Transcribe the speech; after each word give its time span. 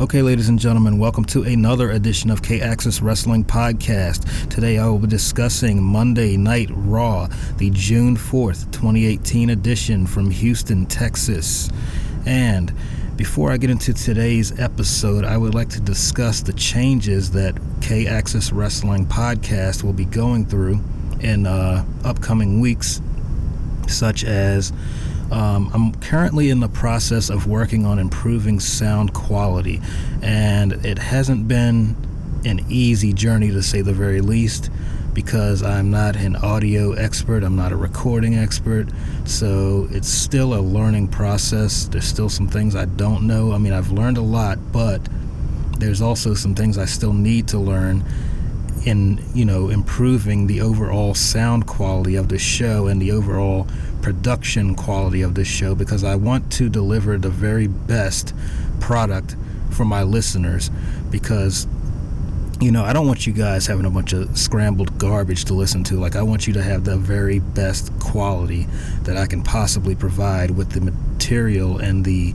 Okay, 0.00 0.22
ladies 0.22 0.48
and 0.48 0.58
gentlemen, 0.58 0.98
welcome 0.98 1.24
to 1.26 1.44
another 1.44 1.92
edition 1.92 2.28
of 2.28 2.42
K 2.42 2.60
Axis 2.60 3.00
Wrestling 3.00 3.44
Podcast. 3.44 4.50
Today 4.50 4.76
I 4.76 4.88
will 4.88 4.98
be 4.98 5.06
discussing 5.06 5.80
Monday 5.80 6.36
Night 6.36 6.68
Raw, 6.72 7.28
the 7.58 7.70
June 7.70 8.16
4th, 8.16 8.72
2018 8.72 9.50
edition 9.50 10.04
from 10.04 10.32
Houston, 10.32 10.84
Texas. 10.86 11.70
And 12.26 12.74
before 13.14 13.52
I 13.52 13.56
get 13.56 13.70
into 13.70 13.92
today's 13.92 14.58
episode, 14.58 15.24
I 15.24 15.36
would 15.36 15.54
like 15.54 15.68
to 15.68 15.80
discuss 15.80 16.40
the 16.40 16.54
changes 16.54 17.30
that 17.30 17.56
K 17.80 18.08
Axis 18.08 18.50
Wrestling 18.50 19.06
Podcast 19.06 19.84
will 19.84 19.92
be 19.92 20.06
going 20.06 20.44
through 20.44 20.80
in 21.20 21.46
uh, 21.46 21.84
upcoming 22.02 22.58
weeks, 22.58 23.00
such 23.86 24.24
as 24.24 24.72
um, 25.30 25.70
I'm 25.72 25.94
currently 26.00 26.50
in 26.50 26.60
the 26.60 26.68
process 26.68 27.30
of 27.30 27.46
working 27.46 27.86
on 27.86 27.98
improving 27.98 28.60
sound 28.60 29.14
quality, 29.14 29.80
and 30.22 30.72
it 30.84 30.98
hasn't 30.98 31.48
been 31.48 31.96
an 32.44 32.64
easy 32.68 33.12
journey 33.12 33.50
to 33.50 33.62
say 33.62 33.80
the 33.80 33.92
very 33.92 34.20
least 34.20 34.70
because 35.14 35.62
I'm 35.62 35.90
not 35.90 36.16
an 36.16 36.36
audio 36.36 36.92
expert, 36.92 37.44
I'm 37.44 37.56
not 37.56 37.72
a 37.72 37.76
recording 37.76 38.34
expert, 38.34 38.88
so 39.24 39.88
it's 39.90 40.08
still 40.08 40.54
a 40.54 40.60
learning 40.60 41.08
process. 41.08 41.86
There's 41.86 42.04
still 42.04 42.28
some 42.28 42.48
things 42.48 42.74
I 42.74 42.84
don't 42.84 43.26
know. 43.26 43.52
I 43.52 43.58
mean, 43.58 43.72
I've 43.72 43.92
learned 43.92 44.18
a 44.18 44.22
lot, 44.22 44.58
but 44.72 45.00
there's 45.78 46.02
also 46.02 46.34
some 46.34 46.54
things 46.54 46.78
I 46.78 46.84
still 46.84 47.12
need 47.12 47.48
to 47.48 47.58
learn 47.58 48.04
in 48.84 49.22
you 49.34 49.44
know 49.44 49.70
improving 49.70 50.46
the 50.46 50.60
overall 50.60 51.14
sound 51.14 51.66
quality 51.66 52.16
of 52.16 52.28
the 52.28 52.38
show 52.38 52.86
and 52.86 53.00
the 53.00 53.12
overall 53.12 53.66
production 54.04 54.74
quality 54.74 55.22
of 55.22 55.34
this 55.34 55.48
show 55.48 55.74
because 55.74 56.04
I 56.04 56.14
want 56.14 56.52
to 56.52 56.68
deliver 56.68 57.16
the 57.16 57.30
very 57.30 57.68
best 57.68 58.34
product 58.78 59.34
for 59.70 59.86
my 59.86 60.02
listeners 60.02 60.70
because 61.10 61.66
you 62.60 62.70
know 62.70 62.84
I 62.84 62.92
don't 62.92 63.06
want 63.06 63.26
you 63.26 63.32
guys 63.32 63.66
having 63.66 63.86
a 63.86 63.90
bunch 63.90 64.12
of 64.12 64.36
scrambled 64.36 64.98
garbage 64.98 65.46
to 65.46 65.54
listen 65.54 65.82
to 65.84 65.94
like 65.94 66.16
I 66.16 66.22
want 66.22 66.46
you 66.46 66.52
to 66.52 66.62
have 66.62 66.84
the 66.84 66.98
very 66.98 67.38
best 67.38 67.98
quality 67.98 68.66
that 69.04 69.16
I 69.16 69.24
can 69.24 69.42
possibly 69.42 69.94
provide 69.94 70.50
with 70.50 70.72
the 70.72 70.82
material 70.82 71.78
and 71.78 72.04
the 72.04 72.34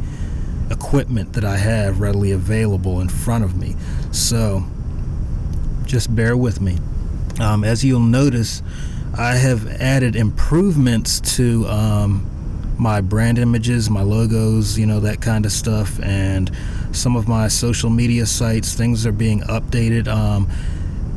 equipment 0.72 1.34
that 1.34 1.46
I 1.46 1.58
have 1.58 2.00
readily 2.00 2.32
available 2.32 3.00
in 3.00 3.10
front 3.10 3.44
of 3.44 3.56
me 3.56 3.76
so 4.12 4.64
just 5.86 6.16
bear 6.16 6.36
with 6.36 6.62
me. 6.62 6.78
Um, 7.40 7.64
as 7.64 7.84
you'll 7.84 8.00
notice, 8.00 8.62
I 9.18 9.36
have 9.36 9.68
added 9.82 10.16
improvements 10.16 11.20
to 11.36 11.68
um, 11.68 12.26
my 12.78 13.02
brand 13.02 13.38
images, 13.38 13.90
my 13.90 14.02
logos, 14.02 14.78
you 14.78 14.86
know, 14.86 15.00
that 15.02 15.22
kind 15.22 15.46
of 15.46 15.52
stuff, 15.52 16.00
and 16.02 16.52
some 16.92 17.16
of 17.16 17.28
my 17.28 17.48
social 17.48 17.90
media 17.90 18.26
sites. 18.26 18.74
Things 18.74 19.06
are 19.06 19.12
being 19.12 19.42
updated. 19.42 20.08
Um, 20.08 20.50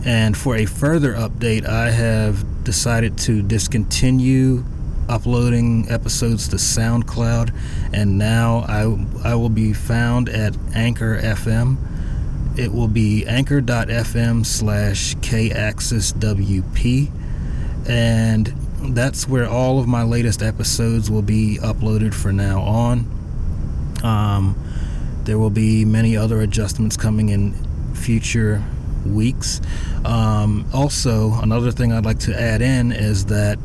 and 0.04 0.36
for 0.36 0.56
a 0.56 0.66
further 0.66 1.14
update, 1.14 1.66
I 1.66 1.90
have 1.90 2.64
decided 2.64 3.16
to 3.18 3.42
discontinue 3.42 4.64
uploading 5.08 5.86
episodes 5.90 6.48
to 6.48 6.56
SoundCloud, 6.56 7.54
and 7.92 8.18
now 8.18 8.64
I, 8.68 9.30
I 9.32 9.34
will 9.34 9.48
be 9.48 9.72
found 9.72 10.28
at 10.28 10.56
Anchor 10.74 11.20
FM 11.20 11.76
it 12.56 12.72
will 12.72 12.88
be 12.88 13.24
anchor.fm 13.26 14.44
slash 14.44 15.16
kaxiswp 15.16 17.10
and 17.88 18.52
that's 18.94 19.28
where 19.28 19.48
all 19.48 19.78
of 19.78 19.86
my 19.86 20.02
latest 20.02 20.42
episodes 20.42 21.10
will 21.10 21.22
be 21.22 21.58
uploaded 21.62 22.14
for 22.14 22.32
now 22.32 22.60
on 22.60 22.98
um, 24.02 24.56
there 25.24 25.38
will 25.38 25.50
be 25.50 25.84
many 25.84 26.16
other 26.16 26.40
adjustments 26.40 26.96
coming 26.96 27.28
in 27.28 27.52
future 27.94 28.62
weeks 29.06 29.60
um, 30.04 30.66
also 30.72 31.32
another 31.42 31.70
thing 31.70 31.92
i'd 31.92 32.04
like 32.04 32.18
to 32.18 32.38
add 32.38 32.62
in 32.62 32.92
is 32.92 33.26
that 33.26 33.58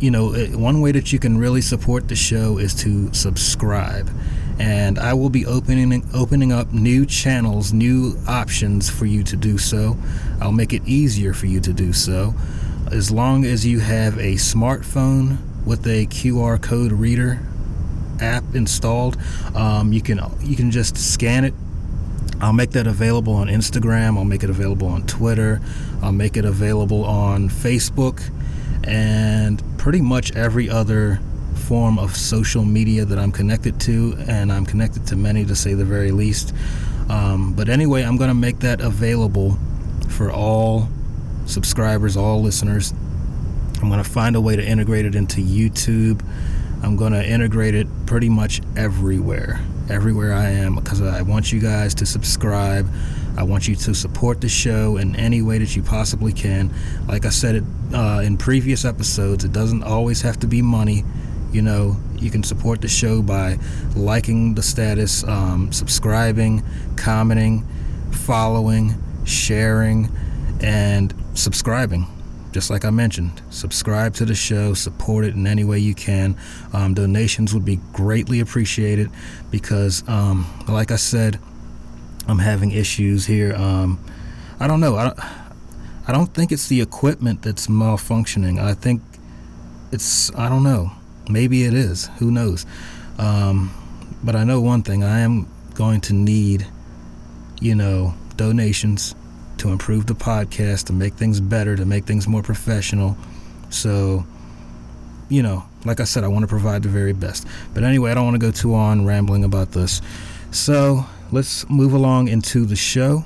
you 0.00 0.10
know 0.10 0.32
one 0.56 0.80
way 0.80 0.92
that 0.92 1.12
you 1.12 1.18
can 1.18 1.38
really 1.38 1.60
support 1.60 2.08
the 2.08 2.16
show 2.16 2.58
is 2.58 2.74
to 2.74 3.12
subscribe 3.12 4.10
and 4.58 4.98
I 4.98 5.14
will 5.14 5.30
be 5.30 5.46
opening 5.46 6.08
opening 6.14 6.52
up 6.52 6.72
new 6.72 7.06
channels, 7.06 7.72
new 7.72 8.16
options 8.28 8.88
for 8.88 9.06
you 9.06 9.24
to 9.24 9.36
do 9.36 9.58
so. 9.58 9.96
I'll 10.40 10.52
make 10.52 10.72
it 10.72 10.82
easier 10.86 11.34
for 11.34 11.46
you 11.46 11.60
to 11.60 11.72
do 11.72 11.92
so. 11.92 12.34
As 12.94 13.10
long 13.10 13.44
as 13.44 13.66
you 13.66 13.80
have 13.80 14.18
a 14.18 14.34
smartphone 14.34 15.38
with 15.66 15.84
a 15.84 16.06
QR 16.06 16.62
code 16.62 16.92
reader 16.92 17.40
app 18.20 18.44
installed, 18.54 19.16
um, 19.52 19.92
you 19.92 20.00
can 20.00 20.20
you 20.40 20.54
can 20.54 20.70
just 20.70 20.96
scan 20.96 21.44
it. 21.44 21.54
I'll 22.40 22.52
make 22.52 22.70
that 22.70 22.86
available 22.86 23.32
on 23.32 23.48
Instagram. 23.48 24.16
I'll 24.16 24.24
make 24.24 24.44
it 24.44 24.48
available 24.48 24.86
on 24.86 25.04
Twitter. 25.08 25.60
I'll 26.02 26.12
make 26.12 26.36
it 26.36 26.44
available 26.44 27.04
on 27.04 27.48
Facebook, 27.48 28.30
and 28.84 29.60
pretty 29.76 30.00
much 30.00 30.30
every 30.36 30.70
other 30.70 31.20
form 31.66 31.98
of 31.98 32.16
social 32.16 32.64
media 32.64 33.04
that 33.04 33.18
I'm 33.18 33.32
connected 33.32 33.80
to, 33.80 34.16
and 34.28 34.52
I'm 34.52 34.64
connected 34.64 35.04
to 35.08 35.16
many 35.16 35.44
to 35.46 35.56
say 35.56 35.74
the 35.74 35.84
very 35.84 36.12
least. 36.12 36.54
Um, 37.08 37.54
but 37.54 37.68
anyway, 37.68 38.04
I'm 38.04 38.16
going 38.16 38.28
to 38.28 38.34
make 38.34 38.60
that 38.60 38.80
available 38.80 39.58
for 40.10 40.30
all 40.30 40.88
subscribers, 41.46 42.16
all 42.16 42.42
listeners. 42.42 42.92
I'm 43.82 43.88
going 43.88 44.02
to 44.02 44.08
find 44.08 44.36
a 44.36 44.40
way 44.40 44.56
to 44.56 44.64
integrate 44.64 45.04
it 45.04 45.14
into 45.14 45.40
YouTube. 45.40 46.24
I'm 46.82 46.96
going 46.96 47.12
to 47.12 47.26
integrate 47.26 47.74
it 47.74 47.86
pretty 48.06 48.28
much 48.28 48.60
everywhere, 48.76 49.60
everywhere 49.88 50.34
I 50.34 50.50
am, 50.50 50.74
because 50.74 51.00
I 51.00 51.22
want 51.22 51.52
you 51.52 51.60
guys 51.60 51.94
to 51.96 52.06
subscribe. 52.06 52.88
I 53.36 53.42
want 53.42 53.66
you 53.66 53.74
to 53.74 53.94
support 53.94 54.40
the 54.40 54.48
show 54.48 54.96
in 54.96 55.16
any 55.16 55.42
way 55.42 55.58
that 55.58 55.74
you 55.74 55.82
possibly 55.82 56.32
can. 56.32 56.72
Like 57.08 57.24
I 57.24 57.30
said 57.30 57.56
it 57.56 57.64
uh, 57.92 58.22
in 58.24 58.36
previous 58.36 58.84
episodes, 58.84 59.44
it 59.44 59.52
doesn't 59.52 59.82
always 59.82 60.22
have 60.22 60.38
to 60.40 60.46
be 60.46 60.62
money. 60.62 61.04
You 61.52 61.62
know, 61.62 61.96
you 62.16 62.30
can 62.30 62.42
support 62.42 62.80
the 62.80 62.88
show 62.88 63.22
by 63.22 63.58
liking 63.96 64.54
the 64.54 64.62
status, 64.62 65.24
um, 65.24 65.72
subscribing, 65.72 66.62
commenting, 66.96 67.66
following, 68.12 68.94
sharing, 69.24 70.10
and 70.60 71.12
subscribing. 71.34 72.06
Just 72.52 72.70
like 72.70 72.84
I 72.84 72.90
mentioned, 72.90 73.42
subscribe 73.50 74.14
to 74.14 74.24
the 74.24 74.34
show, 74.34 74.74
support 74.74 75.24
it 75.24 75.34
in 75.34 75.44
any 75.44 75.64
way 75.64 75.80
you 75.80 75.92
can. 75.92 76.36
Um, 76.72 76.94
donations 76.94 77.52
would 77.52 77.64
be 77.64 77.80
greatly 77.92 78.38
appreciated 78.38 79.10
because, 79.50 80.08
um, 80.08 80.46
like 80.68 80.92
I 80.92 80.96
said, 80.96 81.40
I'm 82.28 82.38
having 82.38 82.70
issues 82.70 83.26
here. 83.26 83.54
Um, 83.54 83.98
I 84.60 84.68
don't 84.68 84.78
know. 84.78 84.94
I 84.94 85.04
don't, 85.04 85.18
I 86.06 86.12
don't 86.12 86.32
think 86.32 86.52
it's 86.52 86.68
the 86.68 86.80
equipment 86.80 87.42
that's 87.42 87.66
malfunctioning. 87.66 88.62
I 88.62 88.74
think 88.74 89.02
it's, 89.90 90.32
I 90.36 90.48
don't 90.48 90.62
know. 90.62 90.92
Maybe 91.28 91.64
it 91.64 91.74
is. 91.74 92.08
Who 92.18 92.30
knows? 92.30 92.66
Um, 93.18 93.74
but 94.22 94.36
I 94.36 94.44
know 94.44 94.60
one 94.60 94.82
thing 94.82 95.02
I 95.02 95.20
am 95.20 95.48
going 95.74 96.00
to 96.02 96.12
need, 96.12 96.66
you 97.60 97.74
know, 97.74 98.14
donations 98.36 99.16
to 99.58 99.70
improve 99.70 100.06
the 100.06 100.14
podcast, 100.14 100.86
to 100.86 100.92
make 100.92 101.14
things 101.14 101.40
better, 101.40 101.76
to 101.76 101.84
make 101.84 102.04
things 102.04 102.26
more 102.26 102.42
professional. 102.42 103.16
So, 103.70 104.24
you 105.28 105.42
know, 105.42 105.64
like 105.84 106.00
I 106.00 106.04
said, 106.04 106.24
I 106.24 106.28
want 106.28 106.42
to 106.42 106.48
provide 106.48 106.82
the 106.82 106.88
very 106.88 107.12
best. 107.12 107.46
But 107.72 107.84
anyway, 107.84 108.10
I 108.10 108.14
don't 108.14 108.24
want 108.24 108.34
to 108.34 108.46
go 108.46 108.50
too 108.50 108.74
on 108.74 109.04
rambling 109.04 109.44
about 109.44 109.72
this. 109.72 110.00
So 110.50 111.06
let's 111.32 111.68
move 111.68 111.92
along 111.92 112.28
into 112.28 112.64
the 112.64 112.76
show. 112.76 113.24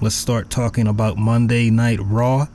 Let's 0.00 0.14
start 0.14 0.50
talking 0.50 0.86
about 0.86 1.18
Monday 1.18 1.70
Night 1.70 1.98
Raw. 2.02 2.46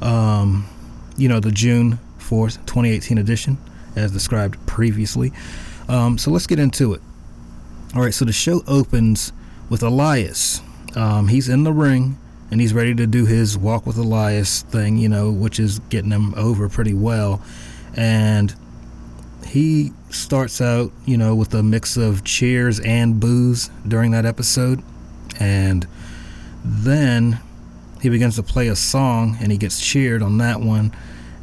Um, 0.00 0.68
you 1.16 1.28
know, 1.28 1.40
the 1.40 1.50
June 1.50 1.98
4th, 2.18 2.56
2018 2.66 3.18
edition 3.18 3.56
as 3.96 4.12
described 4.12 4.64
previously. 4.66 5.32
Um, 5.88 6.18
so 6.18 6.30
let's 6.30 6.46
get 6.46 6.58
into 6.58 6.92
it. 6.92 7.00
All 7.94 8.02
right, 8.02 8.12
so 8.12 8.24
the 8.24 8.32
show 8.32 8.62
opens 8.66 9.32
with 9.70 9.82
Elias. 9.82 10.60
Um, 10.94 11.28
he's 11.28 11.48
in 11.48 11.64
the 11.64 11.72
ring 11.72 12.18
and 12.50 12.60
he's 12.60 12.72
ready 12.72 12.94
to 12.94 13.06
do 13.06 13.26
his 13.26 13.58
walk 13.58 13.86
with 13.86 13.96
Elias 13.96 14.62
thing, 14.62 14.96
you 14.96 15.08
know, 15.08 15.30
which 15.30 15.58
is 15.58 15.80
getting 15.90 16.10
him 16.10 16.34
over 16.34 16.68
pretty 16.68 16.94
well. 16.94 17.42
And 17.94 18.54
he 19.46 19.92
starts 20.10 20.60
out, 20.60 20.92
you 21.04 21.16
know, 21.16 21.34
with 21.34 21.54
a 21.54 21.62
mix 21.62 21.96
of 21.96 22.24
cheers 22.24 22.78
and 22.80 23.18
boos 23.18 23.70
during 23.86 24.12
that 24.12 24.26
episode. 24.26 24.82
And 25.40 25.86
then 26.64 27.40
he 28.00 28.08
begins 28.08 28.36
to 28.36 28.42
play 28.42 28.68
a 28.68 28.76
song 28.76 29.36
and 29.40 29.50
he 29.50 29.58
gets 29.58 29.84
cheered 29.84 30.22
on 30.22 30.38
that 30.38 30.60
one. 30.60 30.92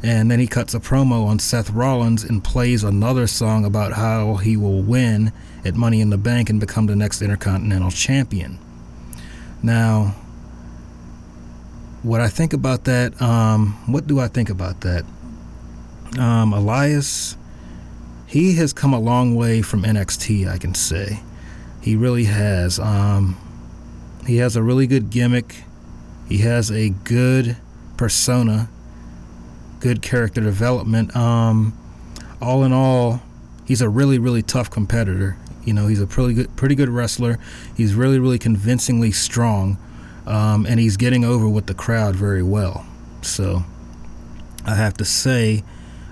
And 0.02 0.30
then 0.30 0.38
he 0.38 0.46
cuts 0.46 0.74
a 0.74 0.80
promo 0.80 1.26
on 1.26 1.38
Seth 1.38 1.70
Rollins 1.70 2.24
and 2.24 2.44
plays 2.44 2.84
another 2.84 3.26
song 3.26 3.64
about 3.64 3.94
how 3.94 4.36
he 4.36 4.56
will 4.56 4.82
win 4.82 5.32
at 5.64 5.74
Money 5.74 6.02
in 6.02 6.10
the 6.10 6.18
Bank 6.18 6.50
and 6.50 6.60
become 6.60 6.86
the 6.86 6.96
next 6.96 7.22
Intercontinental 7.22 7.90
Champion. 7.90 8.58
Now, 9.62 10.14
what 12.04 12.20
I 12.20 12.28
think 12.28 12.52
about 12.52 12.84
that, 12.84 13.20
um, 13.20 13.72
what 13.90 14.06
do 14.06 14.20
I 14.20 14.28
think 14.28 14.50
about 14.50 14.82
that? 14.82 15.04
Um, 16.18 16.52
Elias, 16.52 17.36
he 18.26 18.56
has 18.56 18.74
come 18.74 18.92
a 18.92 19.00
long 19.00 19.34
way 19.34 19.62
from 19.62 19.82
NXT, 19.82 20.46
I 20.46 20.58
can 20.58 20.74
say. 20.74 21.20
He 21.80 21.96
really 21.96 22.24
has. 22.24 22.78
Um, 22.78 23.36
he 24.26 24.36
has 24.36 24.54
a 24.54 24.62
really 24.62 24.86
good 24.86 25.08
gimmick. 25.08 25.64
He 26.28 26.38
has 26.38 26.70
a 26.70 26.90
good 26.90 27.56
persona, 27.96 28.68
good 29.80 30.02
character 30.02 30.42
development. 30.42 31.16
Um, 31.16 31.76
all 32.40 32.64
in 32.64 32.72
all, 32.72 33.22
he's 33.64 33.80
a 33.80 33.88
really, 33.88 34.18
really 34.18 34.42
tough 34.42 34.70
competitor. 34.70 35.38
You 35.64 35.72
know, 35.72 35.86
he's 35.86 36.02
a 36.02 36.06
pretty 36.06 36.34
good, 36.34 36.54
pretty 36.54 36.74
good 36.74 36.90
wrestler. 36.90 37.38
He's 37.74 37.94
really, 37.94 38.18
really 38.18 38.38
convincingly 38.38 39.10
strong, 39.10 39.78
um, 40.26 40.66
and 40.66 40.80
he's 40.80 40.96
getting 40.96 41.24
over 41.24 41.48
with 41.48 41.66
the 41.66 41.74
crowd 41.74 42.16
very 42.16 42.42
well. 42.42 42.86
So, 43.22 43.64
I 44.66 44.74
have 44.74 44.94
to 44.94 45.04
say, 45.04 45.62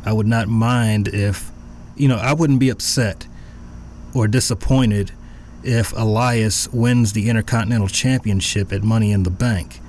I 0.05 0.13
would 0.13 0.27
not 0.27 0.49
mind 0.49 1.09
if, 1.09 1.51
you 1.97 2.09
know, 2.09 2.17
I 2.17 2.33
wouldn't 2.33 2.61
be 2.61 2.71
upset 2.71 3.27
or 4.15 4.29
disappointed 4.29 5.13
if 5.63 5.93
Elias 5.93 6.69
wins 6.69 7.13
the 7.13 7.31
Intercontinental 7.31 7.89
Championship 7.89 8.73
at 8.73 8.83
Money 8.83 9.13
in 9.13 9.23
the 9.23 9.31
Bank. 9.31 9.81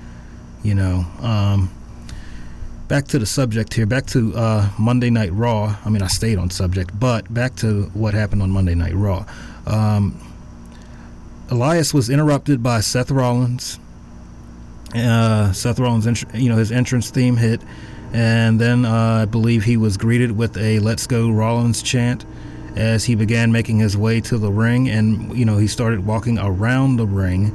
You 0.62 0.74
know, 0.74 1.06
um, 1.20 1.70
back 2.88 3.06
to 3.08 3.18
the 3.18 3.26
subject 3.26 3.74
here, 3.74 3.86
back 3.86 4.06
to 4.06 4.34
uh, 4.34 4.70
Monday 4.78 5.10
Night 5.10 5.32
Raw. 5.32 5.76
I 5.84 5.90
mean, 5.90 6.02
I 6.02 6.06
stayed 6.06 6.38
on 6.38 6.48
subject, 6.50 6.98
but 6.98 7.32
back 7.32 7.56
to 7.56 7.84
what 7.94 8.14
happened 8.14 8.42
on 8.42 8.50
Monday 8.50 8.74
Night 8.74 8.94
Raw. 8.94 9.26
Um, 9.66 10.18
Elias 11.50 11.92
was 11.92 12.08
interrupted 12.08 12.62
by 12.62 12.80
Seth 12.80 13.10
Rollins. 13.10 13.78
Uh, 14.94 15.52
Seth 15.52 15.78
Rollins, 15.78 16.24
you 16.34 16.48
know, 16.48 16.56
his 16.56 16.70
entrance 16.70 17.10
theme 17.10 17.36
hit, 17.36 17.60
and 18.12 18.60
then 18.60 18.84
uh, 18.84 19.22
I 19.22 19.24
believe 19.24 19.64
he 19.64 19.76
was 19.76 19.96
greeted 19.96 20.36
with 20.36 20.56
a 20.56 20.78
"Let's 20.78 21.06
Go 21.06 21.30
Rollins" 21.30 21.82
chant 21.82 22.24
as 22.76 23.04
he 23.04 23.14
began 23.14 23.52
making 23.52 23.78
his 23.78 23.96
way 23.96 24.20
to 24.20 24.38
the 24.38 24.50
ring, 24.50 24.88
and 24.88 25.36
you 25.36 25.44
know, 25.44 25.58
he 25.58 25.66
started 25.66 26.06
walking 26.06 26.38
around 26.38 26.96
the 26.96 27.06
ring 27.06 27.52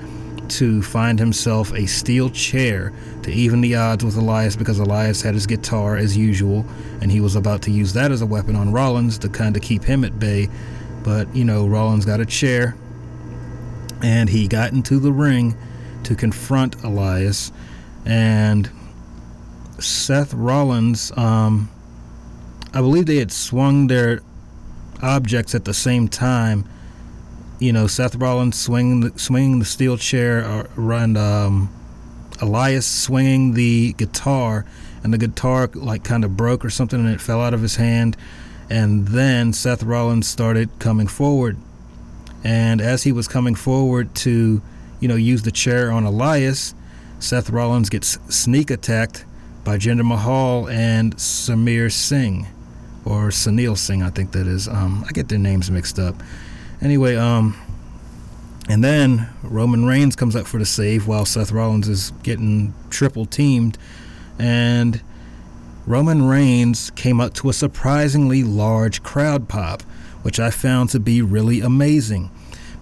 to 0.50 0.82
find 0.82 1.20
himself 1.20 1.72
a 1.74 1.86
steel 1.86 2.30
chair 2.30 2.92
to 3.24 3.32
even 3.32 3.62
the 3.62 3.76
odds 3.76 4.04
with 4.04 4.16
Elias 4.16 4.56
because 4.56 4.80
Elias 4.80 5.22
had 5.22 5.34
his 5.34 5.46
guitar 5.46 5.96
as 5.96 6.18
usual, 6.18 6.66
and 7.02 7.12
he 7.12 7.22
was 7.22 7.36
about 7.36 7.62
to 7.64 7.72
use 7.72 7.94
that 7.94 8.12
as 8.12 8.22
a 8.22 8.26
weapon 8.26 8.56
on 8.56 8.72
Rollins 8.72 9.18
to 9.20 9.30
kind 9.30 9.56
of 9.56 9.62
keep 9.62 9.84
him 9.84 10.04
at 10.04 10.20
bay. 10.20 10.50
But, 11.04 11.34
you 11.36 11.46
know, 11.46 11.68
Rollins 11.68 12.06
got 12.06 12.20
a 12.20 12.26
chair, 12.26 12.76
and 14.02 14.30
he 14.30 14.48
got 14.48 14.74
into 14.74 15.00
the 15.00 15.12
ring 15.12 15.56
to 16.04 16.16
confront 16.16 16.82
Elias, 16.84 17.52
and 18.06 18.70
Seth 19.80 20.34
Rollins, 20.34 21.12
um, 21.18 21.70
I 22.74 22.82
believe 22.82 23.06
they 23.06 23.18
had 23.18 23.32
swung 23.32 23.88
their 23.88 24.22
objects 25.02 25.56
at 25.56 25.66
the 25.66 25.74
same 25.74 26.08
time 26.08 26.68
you 27.60 27.74
know, 27.74 27.88
Seth 27.88 28.16
Rollins 28.16 28.58
swinging 28.58 29.02
the, 29.02 29.20
swinging 29.20 29.60
the 29.60 29.66
steel 29.66 29.98
chair, 29.98 30.46
uh, 30.46 30.66
and 30.78 31.18
um, 31.18 31.70
Elias 32.42 32.88
swinging 32.88 33.54
the 33.54 33.94
guitar, 33.94 34.66
and 35.04 35.14
the 35.14 35.18
guitar 35.18 35.70
like 35.74 36.04
kind 36.04 36.24
of 36.24 36.38
broke 36.38 36.64
or 36.64 36.70
something, 36.70 37.00
and 37.00 37.10
it 37.10 37.22
fell 37.22 37.42
out 37.42 37.54
of 37.54 37.62
his 37.62 37.76
hand. 37.76 38.16
And 38.70 39.10
then 39.10 39.52
Seth 39.52 39.84
Rollins 39.84 40.28
started 40.28 40.70
coming 40.80 41.08
forward, 41.08 41.58
and 42.44 42.80
as 42.80 43.04
he 43.04 43.12
was 43.12 43.28
coming 43.28 43.56
forward 43.56 44.16
to, 44.16 44.62
you 45.00 45.08
know, 45.08 45.16
use 45.16 45.44
the 45.44 45.52
chair 45.52 45.92
on 45.92 46.04
Elias, 46.04 46.74
Seth 47.20 47.50
Rollins 47.50 47.90
gets 47.90 48.18
sneak 48.34 48.72
attacked 48.72 49.26
by 49.64 49.78
Jinder 49.78 50.06
Mahal 50.06 50.70
and 50.70 51.16
Samir 51.18 51.92
Singh, 51.92 52.48
or 53.06 53.28
Sunil 53.28 53.78
Singh, 53.78 54.02
I 54.02 54.10
think 54.10 54.32
that 54.32 54.48
is. 54.48 54.68
Um, 54.68 55.04
I 55.08 55.12
get 55.12 55.28
their 55.28 55.38
names 55.38 55.70
mixed 55.70 56.00
up. 56.00 56.16
Anyway, 56.82 57.18
um, 57.18 57.60
and 58.70 58.84
then 58.84 59.30
Roman 59.44 59.86
Reigns 59.86 60.16
comes 60.16 60.36
up 60.36 60.48
for 60.48 60.60
the 60.60 60.66
save 60.66 61.08
while 61.08 61.26
Seth 61.26 61.52
Rollins 61.52 61.90
is 61.90 62.12
getting 62.24 62.74
triple 62.90 63.26
teamed, 63.26 63.78
and 64.38 65.02
Roman 65.86 66.26
Reigns 66.26 66.92
came 66.92 67.20
up 67.20 67.34
to 67.36 67.50
a 67.50 67.54
surprisingly 67.54 68.44
large 68.44 69.04
crowd 69.04 69.50
pop, 69.50 69.82
which 70.22 70.40
I 70.40 70.52
found 70.52 70.90
to 70.92 71.00
be 71.00 71.22
really 71.22 71.60
amazing. 71.60 72.32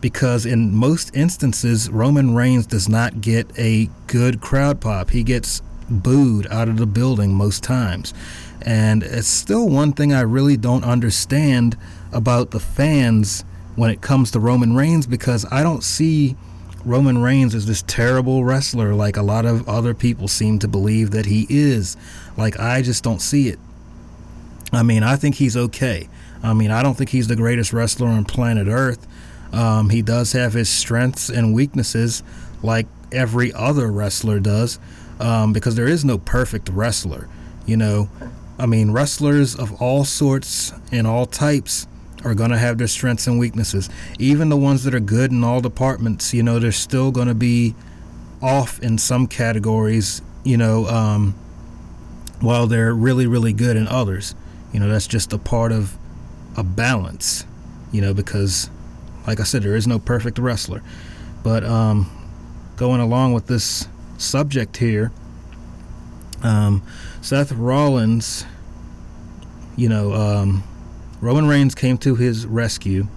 Because 0.07 0.45
in 0.45 0.73
most 0.73 1.13
instances, 1.13 1.89
Roman 1.89 2.33
Reigns 2.33 2.65
does 2.65 2.87
not 2.87 3.19
get 3.19 3.45
a 3.59 3.89
good 4.07 4.39
crowd 4.39 4.79
pop. 4.79 5.09
He 5.09 5.21
gets 5.21 5.61
booed 5.89 6.47
out 6.47 6.69
of 6.69 6.77
the 6.77 6.85
building 6.85 7.33
most 7.33 7.61
times. 7.61 8.13
And 8.61 9.03
it's 9.03 9.27
still 9.27 9.67
one 9.67 9.91
thing 9.91 10.13
I 10.13 10.21
really 10.21 10.55
don't 10.55 10.85
understand 10.85 11.75
about 12.13 12.51
the 12.51 12.59
fans 12.61 13.43
when 13.75 13.89
it 13.89 13.99
comes 13.99 14.31
to 14.31 14.39
Roman 14.39 14.77
Reigns 14.77 15.07
because 15.07 15.45
I 15.51 15.61
don't 15.61 15.83
see 15.83 16.37
Roman 16.85 17.17
Reigns 17.17 17.53
as 17.53 17.65
this 17.65 17.83
terrible 17.85 18.45
wrestler 18.45 18.93
like 18.93 19.17
a 19.17 19.21
lot 19.21 19.45
of 19.45 19.67
other 19.67 19.93
people 19.93 20.29
seem 20.29 20.57
to 20.59 20.69
believe 20.69 21.11
that 21.11 21.25
he 21.25 21.45
is. 21.49 21.97
Like, 22.37 22.57
I 22.57 22.81
just 22.81 23.03
don't 23.03 23.21
see 23.21 23.49
it. 23.49 23.59
I 24.71 24.83
mean, 24.83 25.03
I 25.03 25.17
think 25.17 25.35
he's 25.35 25.57
okay. 25.57 26.07
I 26.41 26.53
mean, 26.53 26.71
I 26.71 26.81
don't 26.81 26.93
think 26.93 27.09
he's 27.09 27.27
the 27.27 27.35
greatest 27.35 27.73
wrestler 27.73 28.07
on 28.07 28.23
planet 28.23 28.69
Earth. 28.69 29.05
Um, 29.53 29.89
he 29.89 30.01
does 30.01 30.33
have 30.33 30.53
his 30.53 30.69
strengths 30.69 31.29
and 31.29 31.53
weaknesses 31.53 32.23
like 32.61 32.87
every 33.11 33.53
other 33.53 33.91
wrestler 33.91 34.39
does 34.39 34.79
um, 35.19 35.53
because 35.53 35.75
there 35.75 35.87
is 35.87 36.03
no 36.03 36.17
perfect 36.17 36.69
wrestler. 36.69 37.27
You 37.65 37.77
know, 37.77 38.09
I 38.59 38.65
mean, 38.65 38.91
wrestlers 38.91 39.55
of 39.55 39.81
all 39.81 40.03
sorts 40.05 40.73
and 40.91 41.05
all 41.05 41.25
types 41.25 41.87
are 42.23 42.33
going 42.33 42.49
to 42.49 42.57
have 42.57 42.77
their 42.77 42.87
strengths 42.87 43.27
and 43.27 43.39
weaknesses. 43.39 43.89
Even 44.19 44.49
the 44.49 44.57
ones 44.57 44.83
that 44.83 44.93
are 44.93 44.99
good 44.99 45.31
in 45.31 45.43
all 45.43 45.61
departments, 45.61 46.33
you 46.33 46.43
know, 46.43 46.59
they're 46.59 46.71
still 46.71 47.11
going 47.11 47.27
to 47.27 47.35
be 47.35 47.75
off 48.41 48.79
in 48.81 48.97
some 48.97 49.27
categories, 49.27 50.21
you 50.43 50.57
know, 50.57 50.87
um, 50.87 51.33
while 52.39 52.67
they're 52.67 52.93
really, 52.93 53.27
really 53.27 53.53
good 53.53 53.77
in 53.77 53.87
others. 53.87 54.35
You 54.73 54.79
know, 54.79 54.89
that's 54.89 55.07
just 55.07 55.33
a 55.33 55.37
part 55.37 55.71
of 55.71 55.97
a 56.55 56.63
balance, 56.63 57.45
you 57.91 58.01
know, 58.01 58.13
because, 58.13 58.69
like 59.27 59.41
I 59.41 59.43
said, 59.43 59.61
there 59.61 59.75
is 59.75 59.85
no 59.85 59.99
perfect 59.99 60.39
wrestler. 60.39 60.81
But 61.43 61.63
um, 61.63 62.09
going 62.77 63.01
along 63.01 63.33
with 63.33 63.47
this 63.47 63.87
subject 64.17 64.77
here, 64.77 65.11
um, 66.43 66.81
Seth 67.21 67.51
Rollins, 67.51 68.45
you 69.75 69.89
know, 69.89 70.13
um, 70.13 70.63
Roman 71.19 71.47
Reigns 71.47 71.75
came 71.75 71.97
to 71.99 72.15
his 72.15 72.45
rescue, 72.45 73.07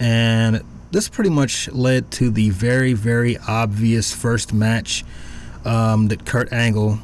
and 0.00 0.62
this 0.90 1.08
pretty 1.08 1.30
much 1.30 1.68
led 1.68 2.10
to 2.12 2.30
the 2.30 2.50
very, 2.50 2.92
very 2.92 3.38
obvious 3.46 4.14
first 4.14 4.52
match 4.52 5.04
um, 5.64 6.08
that 6.08 6.24
Kurt 6.24 6.52
Angle 6.52 6.98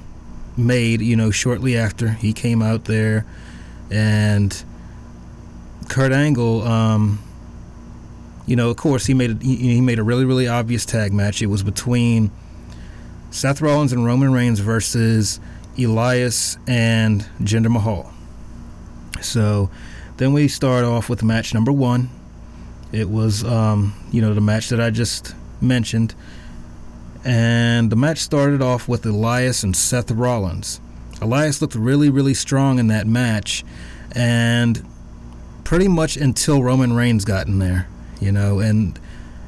made. 0.56 1.02
You 1.02 1.16
know, 1.16 1.30
shortly 1.30 1.76
after 1.76 2.10
he 2.10 2.32
came 2.32 2.62
out 2.62 2.86
there, 2.86 3.26
and 3.90 4.64
Kurt 5.88 6.12
Angle, 6.12 6.62
um, 6.62 7.18
you 8.46 8.56
know, 8.56 8.70
of 8.70 8.76
course, 8.76 9.06
he 9.06 9.14
made 9.14 9.30
a, 9.30 9.44
he 9.44 9.80
made 9.80 9.98
a 9.98 10.02
really, 10.02 10.24
really 10.24 10.48
obvious 10.48 10.84
tag 10.84 11.12
match. 11.12 11.42
It 11.42 11.46
was 11.46 11.62
between 11.62 12.30
Seth 13.30 13.60
Rollins 13.60 13.92
and 13.92 14.04
Roman 14.04 14.32
Reigns 14.32 14.60
versus 14.60 15.40
Elias 15.78 16.58
and 16.66 17.22
Jinder 17.40 17.70
Mahal. 17.70 18.12
So 19.20 19.70
then 20.16 20.32
we 20.32 20.48
start 20.48 20.84
off 20.84 21.08
with 21.08 21.22
match 21.22 21.54
number 21.54 21.72
one. 21.72 22.10
It 22.90 23.08
was, 23.08 23.44
um, 23.44 23.94
you 24.10 24.20
know, 24.20 24.34
the 24.34 24.40
match 24.40 24.68
that 24.68 24.80
I 24.80 24.90
just 24.90 25.34
mentioned. 25.60 26.14
And 27.24 27.90
the 27.90 27.96
match 27.96 28.18
started 28.18 28.60
off 28.60 28.88
with 28.88 29.06
Elias 29.06 29.62
and 29.62 29.74
Seth 29.74 30.10
Rollins. 30.10 30.80
Elias 31.20 31.62
looked 31.62 31.76
really, 31.76 32.10
really 32.10 32.34
strong 32.34 32.78
in 32.78 32.88
that 32.88 33.06
match. 33.06 33.64
And 34.14 34.84
pretty 35.64 35.88
much 35.88 36.16
until 36.16 36.62
Roman 36.62 36.92
Reigns 36.92 37.24
got 37.24 37.46
in 37.46 37.58
there, 37.60 37.88
you 38.22 38.32
know, 38.32 38.60
and 38.60 38.98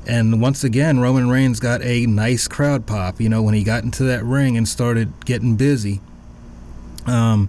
and 0.06 0.40
once 0.42 0.64
again 0.64 1.00
Roman 1.00 1.30
Reigns 1.30 1.60
got 1.60 1.82
a 1.82 2.06
nice 2.06 2.48
crowd 2.48 2.86
pop, 2.86 3.20
you 3.20 3.28
know, 3.28 3.42
when 3.42 3.54
he 3.54 3.64
got 3.64 3.84
into 3.84 4.04
that 4.04 4.24
ring 4.24 4.56
and 4.56 4.68
started 4.68 5.12
getting 5.24 5.56
busy. 5.56 6.00
Um, 7.06 7.48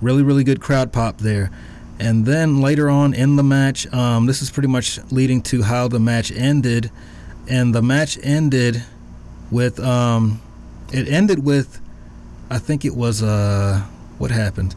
Really, 0.00 0.22
really 0.22 0.44
good 0.44 0.60
crowd 0.60 0.92
pop 0.92 1.18
there. 1.18 1.50
And 1.98 2.24
then 2.24 2.60
later 2.60 2.88
on 2.88 3.14
in 3.14 3.34
the 3.34 3.42
match, 3.42 3.92
um, 3.92 4.26
this 4.26 4.40
is 4.40 4.50
pretty 4.50 4.68
much 4.68 5.00
leading 5.10 5.42
to 5.42 5.62
how 5.62 5.88
the 5.88 5.98
match 5.98 6.30
ended. 6.30 6.90
And 7.48 7.74
the 7.74 7.82
match 7.82 8.16
ended 8.22 8.84
with, 9.50 9.80
um, 9.80 10.40
it 10.92 11.08
ended 11.08 11.44
with, 11.44 11.80
I 12.48 12.58
think 12.58 12.84
it 12.84 12.94
was, 12.94 13.22
uh, 13.22 13.82
what 14.18 14.30
happened? 14.30 14.76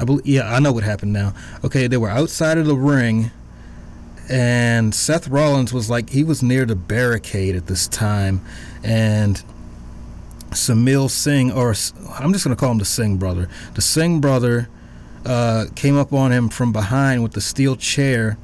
I 0.00 0.04
believe, 0.04 0.26
yeah, 0.26 0.52
I 0.52 0.58
know 0.58 0.72
what 0.72 0.82
happened 0.82 1.12
now. 1.12 1.32
Okay, 1.62 1.86
they 1.86 1.96
were 1.96 2.10
outside 2.10 2.58
of 2.58 2.66
the 2.66 2.76
ring, 2.76 3.30
and 4.28 4.94
Seth 4.94 5.28
Rollins 5.28 5.72
was 5.72 5.88
like, 5.88 6.10
he 6.10 6.24
was 6.24 6.42
near 6.42 6.64
the 6.64 6.76
barricade 6.76 7.56
at 7.56 7.66
this 7.66 7.88
time, 7.88 8.40
and 8.82 9.42
Samil 10.50 11.10
Singh, 11.10 11.52
or 11.52 11.74
I'm 12.18 12.32
just 12.32 12.44
to 12.44 12.56
call 12.56 12.72
him 12.72 12.78
the 12.78 12.84
Singh 12.84 13.16
brother. 13.16 13.48
The 13.74 13.82
Singh 13.82 14.20
brother 14.20 14.68
uh, 15.24 15.66
came 15.74 15.96
up 15.96 16.12
on 16.12 16.32
him 16.32 16.48
from 16.48 16.72
behind 16.72 17.22
with 17.22 17.32
the 17.32 17.40
steel 17.40 17.76
chair 17.76 18.38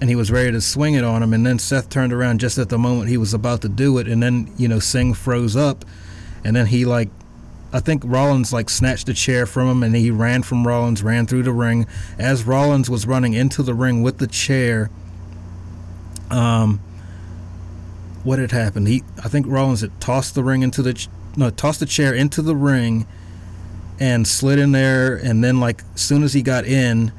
and 0.00 0.08
he 0.08 0.16
was 0.16 0.30
ready 0.30 0.50
to 0.50 0.60
swing 0.62 0.94
it 0.94 1.04
on 1.04 1.22
him, 1.22 1.34
and 1.34 1.44
then 1.44 1.58
Seth 1.58 1.90
turned 1.90 2.10
around 2.10 2.40
just 2.40 2.56
at 2.56 2.70
the 2.70 2.78
moment 2.78 3.10
he 3.10 3.18
was 3.18 3.34
about 3.34 3.60
to 3.60 3.68
do 3.68 3.98
it, 3.98 4.08
and 4.08 4.22
then 4.22 4.50
you 4.56 4.66
know 4.66 4.78
Singh 4.78 5.12
froze 5.12 5.56
up, 5.56 5.84
and 6.42 6.56
then 6.56 6.66
he 6.66 6.86
like 6.86 7.10
I 7.72 7.80
think 7.80 8.02
Rollins 8.04 8.52
like 8.52 8.68
snatched 8.68 9.08
a 9.08 9.14
chair 9.14 9.46
from 9.46 9.68
him 9.68 9.82
and 9.82 9.94
he 9.94 10.10
ran 10.10 10.42
from 10.42 10.66
Rollins, 10.66 11.02
ran 11.02 11.26
through 11.26 11.44
the 11.44 11.52
ring. 11.52 11.86
As 12.18 12.44
Rollins 12.44 12.90
was 12.90 13.06
running 13.06 13.34
into 13.34 13.62
the 13.62 13.74
ring 13.74 14.02
with 14.02 14.18
the 14.18 14.26
chair, 14.26 14.90
um, 16.30 16.80
what 18.24 18.38
had 18.38 18.52
happened? 18.52 18.88
He, 18.88 19.02
I 19.22 19.28
think 19.28 19.46
Rollins 19.48 19.80
had 19.80 19.98
tossed 20.00 20.34
the 20.34 20.44
ring 20.44 20.62
into 20.62 20.82
the, 20.82 21.06
no, 21.36 21.50
tossed 21.50 21.80
the 21.80 21.86
chair 21.86 22.14
into 22.14 22.42
the 22.42 22.56
ring, 22.56 23.06
and 23.98 24.26
slid 24.26 24.58
in 24.58 24.72
there. 24.72 25.14
And 25.14 25.44
then, 25.44 25.60
like, 25.60 25.82
as 25.94 26.00
soon 26.00 26.22
as 26.22 26.32
he 26.32 26.42
got 26.42 26.64
in, 26.64 27.12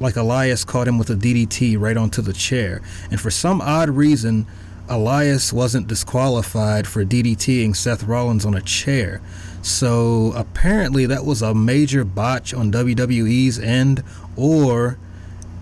like 0.00 0.16
Elias 0.16 0.64
caught 0.64 0.86
him 0.86 0.98
with 0.98 1.10
a 1.10 1.14
DDT 1.14 1.78
right 1.78 1.96
onto 1.96 2.22
the 2.22 2.32
chair. 2.32 2.80
And 3.10 3.20
for 3.20 3.30
some 3.30 3.60
odd 3.60 3.88
reason, 3.88 4.46
Elias 4.88 5.52
wasn't 5.52 5.86
disqualified 5.86 6.86
for 6.86 7.04
DDTing 7.04 7.74
Seth 7.74 8.04
Rollins 8.04 8.46
on 8.46 8.54
a 8.54 8.62
chair. 8.62 9.20
So 9.62 10.32
apparently 10.36 11.06
that 11.06 11.24
was 11.24 11.42
a 11.42 11.54
major 11.54 12.04
botch 12.04 12.54
on 12.54 12.72
WWE's 12.72 13.58
end, 13.58 14.02
or 14.36 14.98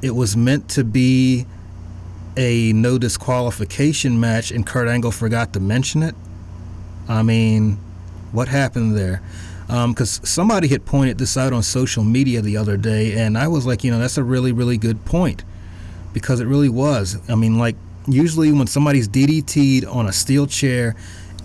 it 0.03 0.15
was 0.15 0.37
meant 0.37 0.69
to 0.71 0.85
be 0.85 1.47
a 2.37 2.73
no 2.73 2.99
disqualification 2.99 4.21
match 4.21 4.51
and 4.51 4.67
Kurt 4.67 4.89
Angle 4.89 5.11
forgot 5.11 5.53
to 5.55 5.61
mention 5.61 6.03
it. 6.03 6.15
I 7.09 7.23
mean, 7.23 7.79
what 8.33 8.49
happened 8.49 8.97
there? 8.97 9.23
Because 9.67 10.19
um, 10.21 10.25
somebody 10.25 10.69
had 10.69 10.85
pointed 10.85 11.19
this 11.19 11.37
out 11.37 11.53
on 11.53 11.63
social 11.63 12.05
media 12.05 12.41
the 12.41 12.57
other 12.57 12.77
day, 12.77 13.15
and 13.19 13.37
I 13.37 13.49
was 13.49 13.67
like, 13.67 13.83
you 13.83 13.91
know, 13.91 13.99
that's 13.99 14.17
a 14.17 14.23
really, 14.23 14.53
really 14.53 14.77
good 14.77 15.05
point 15.05 15.45
because 16.13 16.41
it 16.41 16.47
really 16.47 16.69
was. 16.69 17.19
I 17.29 17.35
mean, 17.35 17.59
like, 17.59 17.77
usually 18.07 18.53
when 18.53 18.67
somebody's 18.67 19.09
DDT'd 19.09 19.85
on 19.85 20.07
a 20.07 20.13
steel 20.13 20.47
chair 20.47 20.95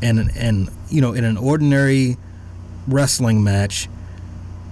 and, 0.02 0.32
and 0.36 0.70
you 0.90 1.02
know, 1.02 1.14
in 1.14 1.24
an 1.24 1.38
ordinary 1.38 2.18
wrestling 2.88 3.44
match, 3.44 3.90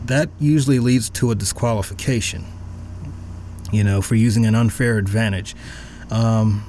that 0.06 0.30
usually 0.40 0.80
leads 0.80 1.10
to 1.12 1.32
a 1.32 1.36
disqualification, 1.36 2.46
you 3.72 3.84
know, 3.84 4.02
for 4.02 4.16
using 4.16 4.46
an 4.46 4.56
unfair 4.56 4.98
advantage. 4.98 5.56
Um, 6.10 6.64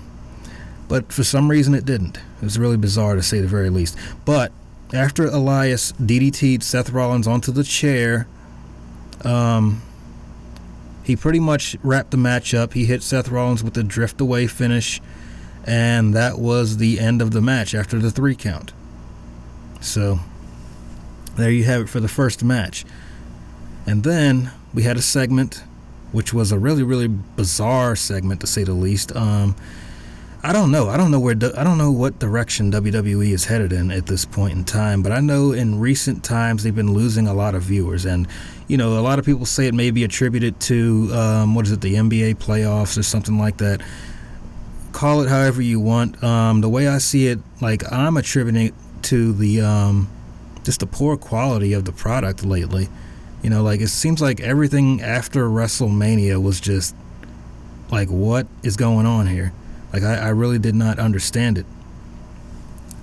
but 0.89 1.13
for 1.13 1.25
some 1.25 1.51
reason 1.51 1.75
it 1.75 1.85
didn't. 1.85 2.17
It 2.17 2.45
was 2.45 2.59
really 2.59 2.77
bizarre 2.77 3.15
to 3.15 3.23
say 3.23 3.41
the 3.41 3.47
very 3.47 3.71
least. 3.71 3.97
But 4.25 4.53
after 4.93 5.27
Elias 5.27 5.93
DDT'd 5.93 6.63
Seth 6.63 6.91
Rollins 6.91 7.27
onto 7.27 7.53
the 7.53 7.65
chair, 7.65 8.27
um, 9.25 9.83
he 11.05 11.17
pretty 11.17 11.41
much 11.41 11.77
wrapped 11.83 12.11
the 12.11 12.17
match 12.17 12.55
up. 12.55 12.73
He 12.75 12.85
hit 12.85 13.03
Seth 13.03 13.29
Rollins 13.29 13.63
with 13.63 13.75
the 13.75 13.83
drift 13.83 14.21
away 14.21 14.47
finish, 14.47 15.01
and 15.65 16.15
that 16.15 16.39
was 16.39 16.77
the 16.79 16.99
end 16.99 17.23
of 17.23 17.31
the 17.31 17.41
match 17.41 17.75
after 17.75 17.99
the 17.99 18.11
three 18.11 18.35
count. 18.35 18.73
So 19.81 20.21
there 21.37 21.51
you 21.51 21.65
have 21.65 21.83
it 21.83 21.89
for 21.89 22.01
the 22.01 22.09
first 22.09 22.45
match. 22.45 22.85
And 23.87 24.05
then 24.05 24.51
we 24.75 24.83
had 24.83 24.97
a 24.97 25.03
segment, 25.03 25.65
which 26.13 26.33
was 26.33 26.53
a 26.53 26.59
really, 26.59 26.83
really 26.83 27.09
bizarre 27.09 27.97
segment 27.97 28.41
to 28.41 28.47
say 28.47 28.65
the 28.65 28.73
least. 28.73 29.15
Um, 29.15 29.57
I 30.43 30.55
don't 30.55 30.71
know. 30.71 30.89
I 30.89 30.97
don't 30.97 31.11
know 31.11 31.21
where. 31.21 31.35
I 31.35 31.63
don't 31.63 31.77
know 31.77 31.91
what 31.91 32.19
direction 32.19 32.73
WWE 32.73 33.31
is 33.31 33.45
headed 33.45 33.75
in 33.75 33.91
at 33.91 34.07
this 34.07 34.25
point 34.25 34.55
in 34.55 34.65
time. 34.65 35.03
But 35.03 35.13
I 35.13 35.21
know 35.21 35.53
in 35.53 35.79
recent 35.79 36.25
times 36.25 36.63
they've 36.63 36.75
been 36.75 36.95
losing 36.95 37.27
a 37.27 37.35
lot 37.35 37.55
of 37.55 37.63
viewers, 37.63 38.07
and 38.07 38.27
you 38.67 38.79
know 38.79 38.99
a 38.99 39.03
lot 39.03 39.19
of 39.19 39.27
people 39.27 39.45
say 39.45 39.67
it 39.67 39.75
may 39.75 39.91
be 39.91 40.03
attributed 40.03 40.59
to 40.61 41.11
um, 41.13 41.55
what 41.55 41.67
is 41.67 41.73
it, 41.73 41.83
the 41.83 41.95
NBA 41.95 42.37
playoffs 42.37 42.97
or 42.97 43.03
something 43.03 43.39
like 43.39 43.59
that. 43.59 43.83
Call 44.93 45.21
it 45.21 45.29
however 45.29 45.61
you 45.61 45.79
want. 45.79 46.23
Um, 46.25 46.63
the 46.63 46.71
way 46.71 46.89
I 46.89 46.99
see 46.99 47.27
it, 47.27 47.39
like 47.61 47.83
I'm 47.93 48.17
attributing 48.17 48.69
it 48.69 48.75
to 49.03 49.35
the 49.35 49.61
um, 49.61 50.09
just 50.65 50.81
the 50.81 50.87
poor 50.87 51.19
quality 51.19 51.75
of 51.75 51.85
the 51.85 51.93
product 51.93 52.45
lately. 52.45 52.89
You 53.43 53.51
know, 53.51 53.63
like 53.63 53.81
it 53.81 53.89
seems 53.89 54.21
like 54.21 54.41
everything 54.41 55.01
after 55.01 55.49
WrestleMania 55.49 56.43
was 56.43 56.61
just 56.61 56.95
like, 57.91 58.09
what 58.09 58.47
is 58.63 58.77
going 58.77 59.07
on 59.07 59.27
here? 59.27 59.53
Like, 59.93 60.03
I, 60.03 60.17
I 60.17 60.29
really 60.29 60.59
did 60.59 60.75
not 60.75 60.99
understand 60.99 61.59
it. 61.59 61.67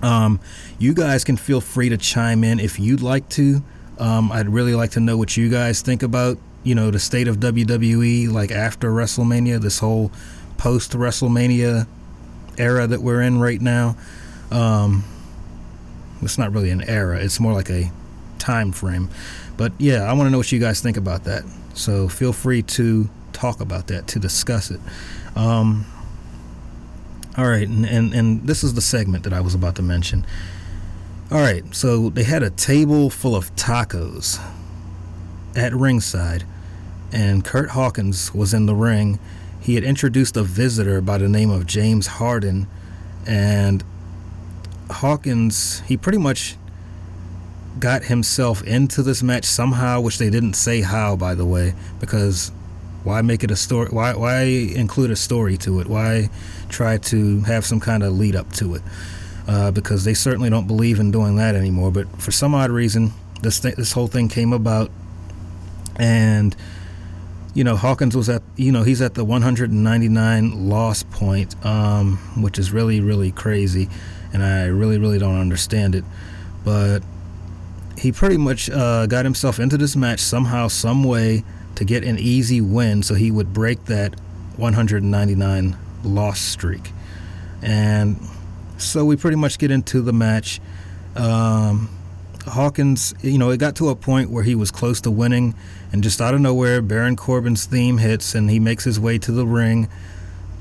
Um, 0.01 0.39
you 0.79 0.93
guys 0.93 1.23
can 1.23 1.37
feel 1.37 1.59
free 1.59 1.89
to 1.89 1.97
chime 1.97 2.43
in 2.43 2.59
if 2.59 2.79
you'd 2.79 3.01
like 3.01 3.27
to. 3.29 3.63
Um, 3.99 4.31
I'd 4.31 4.49
really 4.49 4.75
like 4.75 4.91
to 4.91 4.99
know 4.99 5.17
what 5.17 5.35
you 5.35 5.49
guys 5.49 5.81
think 5.81 6.03
about, 6.03 6.37
you 6.63 6.75
know, 6.75 6.91
the 6.91 6.99
state 6.99 7.27
of 7.27 7.37
WWE, 7.37 8.31
like 8.31 8.51
after 8.51 8.91
WrestleMania, 8.91 9.59
this 9.59 9.79
whole 9.79 10.11
post 10.57 10.91
WrestleMania 10.91 11.87
era 12.57 12.87
that 12.87 13.01
we're 13.01 13.21
in 13.21 13.39
right 13.39 13.59
now. 13.59 13.97
Um, 14.51 15.03
it's 16.21 16.37
not 16.37 16.51
really 16.51 16.69
an 16.69 16.81
era, 16.83 17.19
it's 17.19 17.39
more 17.39 17.53
like 17.53 17.69
a 17.69 17.91
time 18.39 18.71
frame. 18.71 19.09
But 19.57 19.73
yeah, 19.79 20.03
I 20.03 20.13
want 20.13 20.27
to 20.27 20.29
know 20.29 20.37
what 20.37 20.51
you 20.51 20.59
guys 20.59 20.81
think 20.81 20.97
about 20.97 21.23
that. 21.25 21.43
So 21.73 22.07
feel 22.07 22.31
free 22.31 22.61
to 22.63 23.09
talk 23.33 23.59
about 23.59 23.87
that, 23.87 24.07
to 24.09 24.19
discuss 24.19 24.71
it. 24.71 24.79
Um, 25.35 25.85
all 27.37 27.47
right, 27.47 27.67
and, 27.67 27.85
and, 27.85 28.13
and 28.13 28.47
this 28.47 28.63
is 28.63 28.73
the 28.73 28.81
segment 28.81 29.23
that 29.23 29.33
I 29.33 29.41
was 29.41 29.53
about 29.53 29.75
to 29.75 29.81
mention. 29.83 30.25
All 31.31 31.39
right, 31.39 31.63
so 31.75 32.09
they 32.09 32.23
had 32.23 32.41
a 32.41 32.49
table 32.49 33.09
full 33.09 33.35
of 33.35 33.55
tacos 33.55 34.39
at 35.55 35.73
ringside, 35.73 36.45
and 37.11 37.43
Kurt 37.43 37.71
Hawkins 37.71 38.33
was 38.33 38.53
in 38.53 38.65
the 38.65 38.75
ring. 38.75 39.19
He 39.59 39.75
had 39.75 39.83
introduced 39.83 40.37
a 40.37 40.43
visitor 40.43 41.01
by 41.01 41.17
the 41.17 41.27
name 41.27 41.49
of 41.49 41.65
James 41.67 42.07
Harden, 42.07 42.67
and 43.27 43.83
Hawkins, 44.89 45.81
he 45.81 45.97
pretty 45.97 46.17
much 46.17 46.55
got 47.79 48.03
himself 48.03 48.63
into 48.63 49.03
this 49.03 49.23
match 49.23 49.45
somehow, 49.45 50.01
which 50.01 50.17
they 50.17 50.29
didn't 50.29 50.53
say 50.53 50.81
how, 50.81 51.15
by 51.15 51.35
the 51.35 51.45
way, 51.45 51.73
because 51.99 52.51
why 53.03 53.21
make 53.21 53.43
it 53.43 53.51
a 53.51 53.55
story? 53.55 53.89
Why 53.89 54.13
why 54.15 54.43
include 54.43 55.11
a 55.11 55.15
story 55.15 55.57
to 55.57 55.79
it? 55.79 55.87
Why 55.87 56.29
try 56.69 56.97
to 56.97 57.41
have 57.41 57.65
some 57.65 57.79
kind 57.79 58.03
of 58.03 58.13
lead 58.13 58.35
up 58.35 58.51
to 58.53 58.75
it? 58.75 58.81
Uh, 59.47 59.71
because 59.71 60.03
they 60.03 60.13
certainly 60.13 60.49
don't 60.49 60.67
believe 60.67 60.99
in 60.99 61.11
doing 61.11 61.37
that 61.37 61.55
anymore. 61.55 61.89
But 61.91 62.21
for 62.21 62.31
some 62.31 62.53
odd 62.53 62.69
reason, 62.69 63.13
this 63.41 63.59
th- 63.59 63.75
this 63.75 63.93
whole 63.93 64.07
thing 64.07 64.27
came 64.27 64.51
about, 64.51 64.91
and 65.95 66.55
you 67.53 67.63
know 67.63 67.77
Hawkins 67.77 68.15
was 68.15 68.27
at 68.27 68.41
you 68.57 68.71
know 68.71 68.83
he's 68.83 69.01
at 69.01 69.13
the 69.13 69.23
199 69.23 70.69
loss 70.69 71.03
point, 71.03 71.65
um, 71.65 72.17
which 72.41 72.59
is 72.59 72.73
really 72.73 72.99
really 72.99 73.31
crazy 73.31 73.87
and 74.33 74.43
I 74.43 74.65
really, 74.65 74.97
really 74.97 75.19
don't 75.19 75.39
understand 75.39 75.95
it. 75.95 76.03
But 76.63 76.99
he 77.97 78.11
pretty 78.11 78.37
much 78.37 78.69
uh, 78.69 79.05
got 79.07 79.25
himself 79.25 79.59
into 79.59 79.77
this 79.77 79.95
match 79.95 80.19
somehow, 80.19 80.67
some 80.67 81.03
way 81.03 81.43
to 81.75 81.85
get 81.85 82.03
an 82.03 82.17
easy 82.17 82.61
win, 82.61 83.03
so 83.03 83.15
he 83.15 83.31
would 83.31 83.53
break 83.53 83.85
that 83.85 84.19
199 84.57 85.77
loss 86.03 86.39
streak. 86.39 86.91
And 87.61 88.19
so 88.77 89.05
we 89.05 89.15
pretty 89.15 89.37
much 89.37 89.59
get 89.59 89.71
into 89.71 90.01
the 90.01 90.13
match. 90.13 90.59
Um, 91.15 91.89
Hawkins, 92.45 93.13
you 93.21 93.37
know, 93.37 93.49
it 93.49 93.57
got 93.57 93.75
to 93.77 93.89
a 93.89 93.95
point 93.95 94.29
where 94.29 94.43
he 94.43 94.55
was 94.55 94.71
close 94.71 95.01
to 95.01 95.11
winning, 95.11 95.55
and 95.91 96.03
just 96.03 96.21
out 96.21 96.33
of 96.33 96.41
nowhere, 96.41 96.81
Baron 96.81 97.15
Corbin's 97.15 97.65
theme 97.65 97.97
hits, 97.97 98.35
and 98.35 98.49
he 98.49 98.59
makes 98.59 98.83
his 98.83 98.99
way 98.99 99.17
to 99.19 99.31
the 99.31 99.45
ring, 99.45 99.89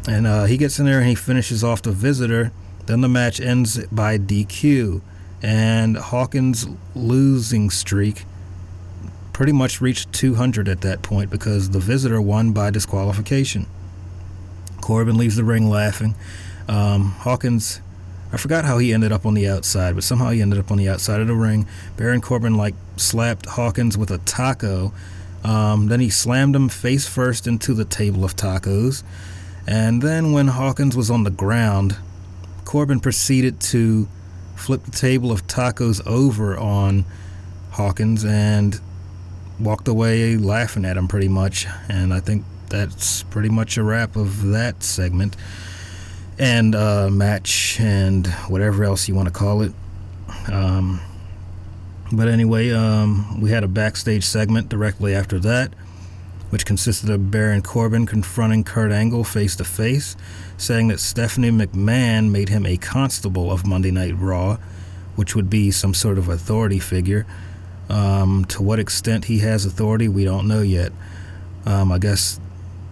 and 0.09 0.27
uh, 0.27 0.45
he 0.45 0.57
gets 0.57 0.79
in 0.79 0.87
there 0.87 0.99
and 0.99 1.09
he 1.09 1.15
finishes 1.15 1.63
off 1.63 1.83
the 1.83 1.93
visitor 1.93 2.53
then 2.87 3.01
the 3.01 3.09
match 3.09 3.41
ends 3.41 3.85
by 3.89 4.17
DQ, 4.17 5.03
and 5.43 5.97
Hawkins' 5.97 6.67
losing 6.95 7.71
streak 7.71 8.25
pretty 9.33 9.53
much 9.53 9.83
reached 9.83 10.13
200 10.15 10.67
at 10.67 10.81
that 10.81 11.03
point 11.03 11.31
because 11.31 11.71
the 11.71 11.79
visitor 11.79 12.21
won 12.23 12.53
by 12.53 12.71
disqualification. 12.71 13.67
Corbin 14.81 15.19
leaves 15.19 15.37
the 15.37 15.45
ring 15.45 15.69
laughing. 15.69 16.15
Um, 16.69 17.11
Hawkins, 17.19 17.81
I 18.33 18.39
forgot 18.39 18.65
how 18.65 18.79
he 18.79 18.95
ended 18.95 19.13
up 19.13 19.27
on 19.27 19.35
the 19.35 19.47
outside, 19.47 19.95
but 19.95 20.05
somehow 20.05 20.31
he 20.31 20.41
ended 20.41 20.59
up 20.59 20.71
on 20.71 20.79
the 20.79 20.89
outside 20.89 21.21
of 21.21 21.27
the 21.27 21.35
ring. 21.35 21.67
Baron 21.97 22.21
Corbin 22.23 22.55
like 22.55 22.75
slapped 22.97 23.47
Hawkins 23.47 23.99
with 23.99 24.11
a 24.11 24.19
taco. 24.19 24.93
Um, 25.45 25.89
then 25.89 26.01
he 26.01 26.09
slammed 26.09 26.57
him 26.57 26.69
face 26.69 27.07
first 27.07 27.47
into 27.47 27.75
the 27.75 27.85
table 27.85 28.25
of 28.25 28.37
tacos. 28.37 29.03
And 29.67 30.01
then 30.01 30.33
when 30.33 30.49
Hawkins 30.49 30.97
was 30.97 31.11
on 31.11 31.25
the 31.25 31.31
ground, 31.31 31.97
Corbin 32.65 33.01
proceeded 33.01 33.61
to 33.61 34.09
flip 34.57 34.83
the 34.85 34.91
table 34.91 35.31
of 35.31 35.47
tacos 35.47 36.05
over 36.07 36.57
on 36.57 37.05
Hawkins 37.71 38.25
and 38.25 38.81
walked 39.61 39.89
away 39.89 40.37
laughing 40.37 40.85
at 40.85 40.97
him 40.97 41.09
pretty 41.09 41.29
much. 41.29 41.67
And 41.89 42.13
I 42.13 42.21
think 42.21 42.45
that's 42.69 43.23
pretty 43.25 43.49
much 43.49 43.77
a 43.77 43.83
wrap 43.83 44.17
of 44.17 44.43
that 44.49 44.83
segment 44.83 45.37
and 46.39 46.75
uh, 46.75 47.09
match 47.11 47.79
and 47.81 48.27
whatever 48.49 48.85
else 48.85 49.09
you 49.09 49.15
want 49.15 49.29
to 49.29 49.33
call 49.33 49.63
it. 49.63 49.73
Um, 50.53 51.01
but 52.13 52.29
anyway, 52.29 52.71
um, 52.71 53.41
we 53.41 53.51
had 53.51 53.65
a 53.65 53.69
backstage 53.69 54.25
segment 54.25 54.69
directly 54.69 55.15
after 55.15 55.39
that. 55.41 55.73
Which 56.51 56.65
consisted 56.65 57.11
of 57.11 57.31
Baron 57.31 57.63
Corbin 57.63 58.07
confronting 58.07 58.65
Kurt 58.65 58.93
Angle 58.93 59.25
face 59.25 59.57
to 59.57 59.65
face, 59.65 60.17
saying 60.57 60.89
that 60.89 61.01
Stephanie 61.01 61.51
McMahon 61.51 62.31
made 62.31 62.49
him 62.49 62.65
a 62.65 62.77
constable 62.77 63.51
of 63.51 63.67
Monday 63.67 63.91
Night 63.91 64.15
Raw, 64.17 64.59
which 65.17 65.35
would 65.35 65.51
be 65.51 65.71
some 65.71 65.95
sort 65.95 66.19
of 66.19 66.29
authority 66.29 66.79
figure. 66.79 67.27
Um, 67.89 68.45
to 68.47 68.63
what 68.63 68.79
extent 68.79 69.27
he 69.27 69.39
has 69.41 69.65
authority, 69.65 70.09
we 70.09 70.25
don't 70.25 70.49
know 70.49 70.63
yet. 70.63 70.93
Um, 71.65 71.91
I 71.91 71.99
guess 71.99 72.41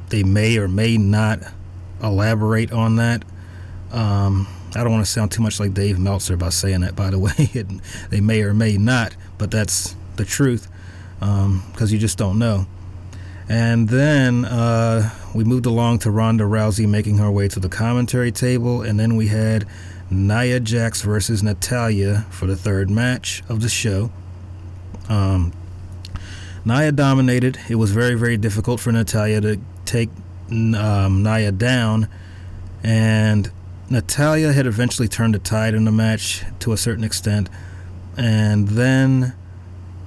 they 0.08 0.22
may 0.22 0.58
or 0.58 0.68
may 0.68 0.96
not 0.96 1.40
elaborate 2.02 2.72
on 2.72 2.96
that. 2.96 3.24
Um, 3.92 4.48
I 4.76 4.82
don't 4.82 4.92
want 4.92 5.04
to 5.04 5.10
sound 5.10 5.30
too 5.30 5.42
much 5.42 5.60
like 5.60 5.72
Dave 5.74 5.98
Meltzer 5.98 6.36
by 6.36 6.48
saying 6.48 6.80
that, 6.80 6.96
by 6.96 7.10
the 7.10 7.18
way. 7.20 7.50
They 8.10 8.20
may 8.20 8.42
or 8.42 8.54
may 8.54 8.76
not, 8.76 9.16
but 9.38 9.50
that's 9.50 9.94
the 10.16 10.24
truth 10.24 10.68
because 11.18 11.44
um, 11.44 11.88
you 11.88 11.98
just 11.98 12.18
don't 12.18 12.38
know. 12.38 12.66
And 13.48 13.88
then 13.88 14.44
uh, 14.44 15.10
we 15.34 15.44
moved 15.44 15.66
along 15.66 15.98
to 16.00 16.10
Ronda 16.10 16.44
Rousey 16.44 16.88
making 16.88 17.18
her 17.18 17.30
way 17.30 17.48
to 17.48 17.60
the 17.60 17.68
commentary 17.68 18.32
table, 18.32 18.82
and 18.82 18.98
then 18.98 19.16
we 19.16 19.28
had 19.28 19.66
Nia 20.10 20.60
Jax 20.60 21.02
versus 21.02 21.42
Natalya 21.42 22.26
for 22.30 22.46
the 22.46 22.56
third 22.56 22.88
match 22.88 23.42
of 23.48 23.60
the 23.60 23.68
show. 23.68 24.10
Um, 25.08 25.52
Nia 26.64 26.92
dominated. 26.92 27.58
It 27.68 27.74
was 27.74 27.90
very, 27.90 28.14
very 28.14 28.38
difficult 28.38 28.80
for 28.80 28.90
Natalya 28.92 29.40
to 29.42 29.60
take 29.84 30.08
um, 30.50 31.22
Nia 31.22 31.52
down, 31.52 32.08
and 32.82 33.50
Natalya 33.90 34.52
had 34.52 34.66
eventually 34.66 35.08
turned 35.08 35.34
the 35.34 35.38
tide 35.38 35.74
in 35.74 35.84
the 35.84 35.92
match 35.92 36.42
to 36.60 36.72
a 36.72 36.76
certain 36.78 37.04
extent, 37.04 37.50
and 38.16 38.68
then 38.68 39.34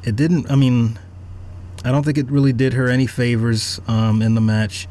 it 0.04 0.16
didn't. 0.16 0.50
I 0.50 0.56
mean, 0.56 0.98
I 1.84 1.92
don't 1.92 2.04
think 2.04 2.18
it 2.18 2.30
really 2.30 2.54
did 2.54 2.74
her 2.74 2.90
any 2.90 3.08
favors 3.08 3.80
um, 3.88 4.22
in 4.22 4.36
the 4.36 4.42
match. 4.42 4.88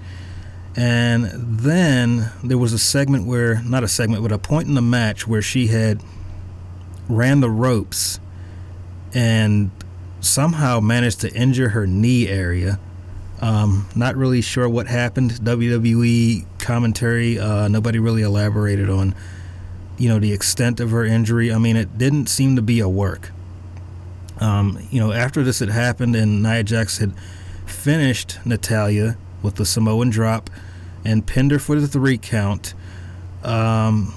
And 0.76 1.26
then 1.58 2.30
there 2.44 2.58
was 2.58 2.72
a 2.72 2.78
segment 2.78 3.26
where, 3.26 3.62
not 3.62 3.82
a 3.82 3.88
segment, 3.88 4.22
but 4.22 4.32
a 4.32 4.38
point 4.38 4.68
in 4.68 4.74
the 4.74 4.82
match 4.82 5.26
where 5.26 5.42
she 5.42 5.68
had 5.68 6.02
ran 7.08 7.40
the 7.40 7.50
ropes 7.50 8.20
and 9.14 9.70
somehow 10.20 10.80
managed 10.80 11.20
to 11.22 11.32
injure 11.32 11.70
her 11.70 11.86
knee 11.86 12.28
area. 12.28 12.78
Um, 13.40 13.88
not 13.94 14.16
really 14.16 14.40
sure 14.40 14.68
what 14.68 14.86
happened. 14.86 15.32
WWE 15.32 16.46
commentary, 16.58 17.38
uh, 17.38 17.68
nobody 17.68 17.98
really 17.98 18.22
elaborated 18.22 18.90
on, 18.90 19.14
you 19.98 20.08
know, 20.08 20.18
the 20.18 20.32
extent 20.32 20.80
of 20.80 20.90
her 20.90 21.04
injury. 21.04 21.52
I 21.52 21.58
mean, 21.58 21.76
it 21.76 21.96
didn't 21.96 22.26
seem 22.26 22.56
to 22.56 22.62
be 22.62 22.80
a 22.80 22.88
work. 22.88 23.30
Um, 24.38 24.86
you 24.90 25.00
know, 25.00 25.12
after 25.12 25.42
this 25.42 25.60
had 25.60 25.70
happened 25.70 26.14
and 26.14 26.42
Nia 26.42 26.62
Jax 26.62 26.98
had 26.98 27.12
finished 27.64 28.38
Natalya 28.44 29.16
with 29.42 29.56
the 29.56 29.64
Samoan 29.64 30.10
drop 30.10 30.50
and 31.04 31.26
pinned 31.26 31.52
her 31.52 31.58
for 31.58 31.80
the 31.80 31.88
three 31.88 32.18
count, 32.18 32.74
um, 33.42 34.14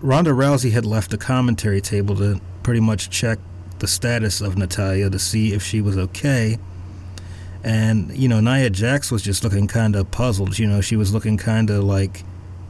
Ronda 0.00 0.30
Rousey 0.30 0.70
had 0.72 0.84
left 0.84 1.10
the 1.10 1.18
commentary 1.18 1.80
table 1.80 2.14
to 2.16 2.40
pretty 2.62 2.80
much 2.80 3.10
check 3.10 3.38
the 3.78 3.86
status 3.86 4.40
of 4.40 4.56
Natalya 4.56 5.10
to 5.10 5.18
see 5.18 5.52
if 5.52 5.62
she 5.62 5.80
was 5.80 5.96
okay. 5.96 6.58
And, 7.62 8.14
you 8.14 8.28
know, 8.28 8.40
Nia 8.40 8.68
Jax 8.70 9.10
was 9.10 9.22
just 9.22 9.42
looking 9.42 9.66
kind 9.66 9.96
of 9.96 10.10
puzzled. 10.10 10.58
You 10.58 10.66
know, 10.66 10.80
she 10.82 10.96
was 10.96 11.14
looking 11.14 11.38
kind 11.38 11.70
of 11.70 11.82
like 11.82 12.22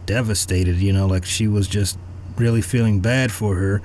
devastated, 0.06 0.76
you 0.76 0.92
know, 0.92 1.06
like 1.06 1.24
she 1.24 1.48
was 1.48 1.66
just 1.66 1.98
really 2.36 2.62
feeling 2.62 3.00
bad 3.00 3.32
for 3.32 3.56
her. 3.56 3.82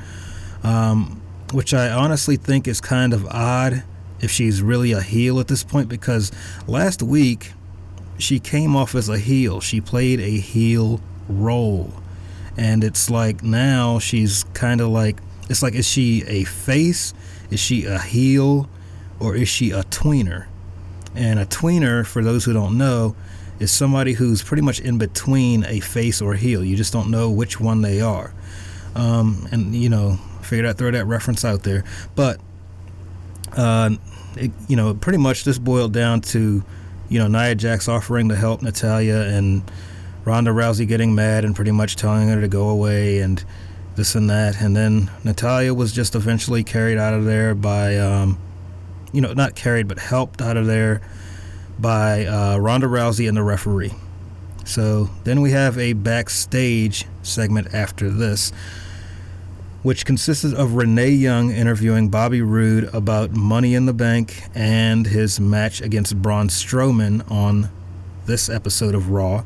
Um, 0.64 1.19
which 1.52 1.74
I 1.74 1.90
honestly 1.90 2.36
think 2.36 2.68
is 2.68 2.80
kind 2.82 3.14
of 3.14 3.26
odd 3.28 3.84
if 4.22 4.32
she's 4.32 4.62
really 4.62 4.92
a 4.92 5.02
heel 5.02 5.40
at 5.40 5.48
this 5.48 5.64
point 5.64 5.90
because 5.90 6.32
last 6.68 7.02
week 7.02 7.54
she 8.18 8.40
came 8.40 8.76
off 8.76 8.96
as 8.96 9.10
a 9.10 9.18
heel. 9.18 9.62
She 9.62 9.82
played 9.82 10.20
a 10.20 10.38
heel 10.38 11.02
role. 11.28 11.94
And 12.58 12.84
it's 12.84 13.10
like 13.10 13.42
now 13.42 14.00
she's 14.00 14.44
kind 14.54 14.82
of 14.82 14.90
like 14.90 15.18
it's 15.50 15.64
like 15.64 15.74
is 15.74 15.88
she 15.88 16.24
a 16.28 16.44
face? 16.44 17.14
Is 17.50 17.60
she 17.60 17.86
a 17.86 17.98
heel? 17.98 18.70
Or 19.20 19.36
is 19.36 19.50
she 19.50 19.72
a 19.72 19.84
tweener? 19.84 20.48
And 21.16 21.40
a 21.40 21.46
tweener, 21.46 22.06
for 22.06 22.24
those 22.24 22.46
who 22.46 22.54
don't 22.54 22.78
know, 22.78 23.16
is 23.60 23.72
somebody 23.72 24.14
who's 24.14 24.42
pretty 24.42 24.62
much 24.62 24.80
in 24.80 24.98
between 24.98 25.66
a 25.66 25.80
face 25.80 26.22
or 26.22 26.34
a 26.34 26.38
heel. 26.38 26.64
You 26.64 26.78
just 26.78 26.94
don't 26.94 27.10
know 27.10 27.30
which 27.30 27.60
one 27.60 27.82
they 27.82 28.00
are. 28.00 28.34
Um, 28.96 29.48
and 29.52 29.76
you 29.76 29.90
know, 29.90 30.20
figured 30.42 30.66
I'd 30.66 30.78
throw 30.78 30.92
that 30.92 31.06
reference 31.06 31.44
out 31.46 31.64
there. 31.64 31.84
But 32.16 32.40
uh, 33.58 33.92
it, 34.36 34.52
you 34.68 34.76
know, 34.76 34.94
pretty 34.94 35.18
much 35.18 35.44
this 35.44 35.58
boiled 35.58 35.94
down 35.94 36.22
to 36.22 36.64
you 37.10 37.20
know 37.20 37.28
Nia 37.28 37.56
Jax 37.56 37.88
offering 37.88 38.30
to 38.30 38.36
help 38.36 38.62
Natalya 38.62 39.22
and 39.22 39.64
Ronda 40.26 40.52
Rousey 40.52 40.88
getting 40.88 41.16
mad 41.16 41.46
and 41.46 41.56
pretty 41.56 41.72
much 41.72 41.96
telling 41.96 42.28
her 42.30 42.42
to 42.42 42.48
go 42.48 42.70
away 42.70 43.20
and 43.20 43.44
this 43.96 44.16
and 44.16 44.30
that. 44.30 44.62
And 44.62 44.76
then 44.76 45.12
Natalya 45.24 45.74
was 45.74 45.92
just 45.92 46.16
eventually 46.16 46.64
carried 46.64 46.98
out 46.98 47.14
of 47.14 47.26
there 47.26 47.56
by, 47.56 47.98
um, 47.98 48.40
you 49.12 49.22
know, 49.22 49.34
not 49.34 49.56
carried, 49.56 49.88
but 49.88 50.00
helped 50.00 50.42
out 50.42 50.58
of 50.58 50.66
there 50.66 51.02
by 51.80 52.26
uh, 52.26 52.58
Ronda 52.58 52.88
Rousey 52.88 53.28
and 53.28 53.38
the 53.38 53.44
referee. 53.44 53.94
So 54.66 55.10
then 55.24 55.42
we 55.42 55.52
have 55.52 55.78
a 55.78 55.94
backstage 55.94 57.06
segment 57.24 57.74
after 57.74 58.10
this 58.10 58.52
which 59.82 60.06
consisted 60.06 60.54
of 60.54 60.74
Renee 60.74 61.12
Young 61.12 61.52
interviewing 61.52 62.10
Bobby 62.10 62.42
Roode 62.42 62.94
about 62.94 63.32
Money 63.32 63.76
in 63.76 63.86
the 63.86 63.94
Bank 63.94 64.44
and 64.54 65.08
his 65.08 65.40
match 65.40 65.82
against 65.82 66.22
Braun 66.22 66.50
Strowman 66.50 67.30
on 67.32 67.70
this 68.26 68.50
episode 68.50 68.94
of 68.94 69.10
Raw. 69.10 69.44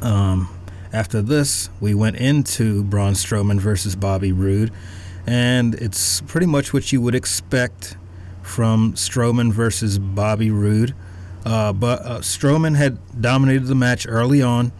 Um, 0.00 0.48
after 0.92 1.20
this, 1.20 1.68
we 1.80 1.94
went 1.94 2.16
into 2.16 2.82
Braun 2.84 3.12
Strowman 3.12 3.60
versus 3.60 3.94
Bobby 3.94 4.32
Roode, 4.32 4.72
and 5.26 5.74
it's 5.74 6.22
pretty 6.22 6.46
much 6.46 6.72
what 6.72 6.90
you 6.90 7.00
would 7.00 7.14
expect 7.14 7.96
from 8.42 8.94
Strowman 8.94 9.52
versus 9.52 9.98
Bobby 9.98 10.50
Roode. 10.50 10.94
Uh, 11.44 11.72
but 11.72 12.00
uh, 12.00 12.18
Strowman 12.20 12.76
had 12.76 12.98
dominated 13.20 13.66
the 13.66 13.74
match 13.74 14.06
early 14.08 14.40
on. 14.40 14.72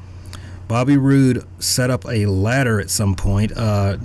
Bobby 0.69 0.97
Roode 0.97 1.47
set 1.59 1.91
up 1.91 2.07
a 2.07 2.27
ladder 2.27 2.81
at 2.81 2.89
some 2.89 3.15
point. 3.15 3.53
Uh, 3.55 3.99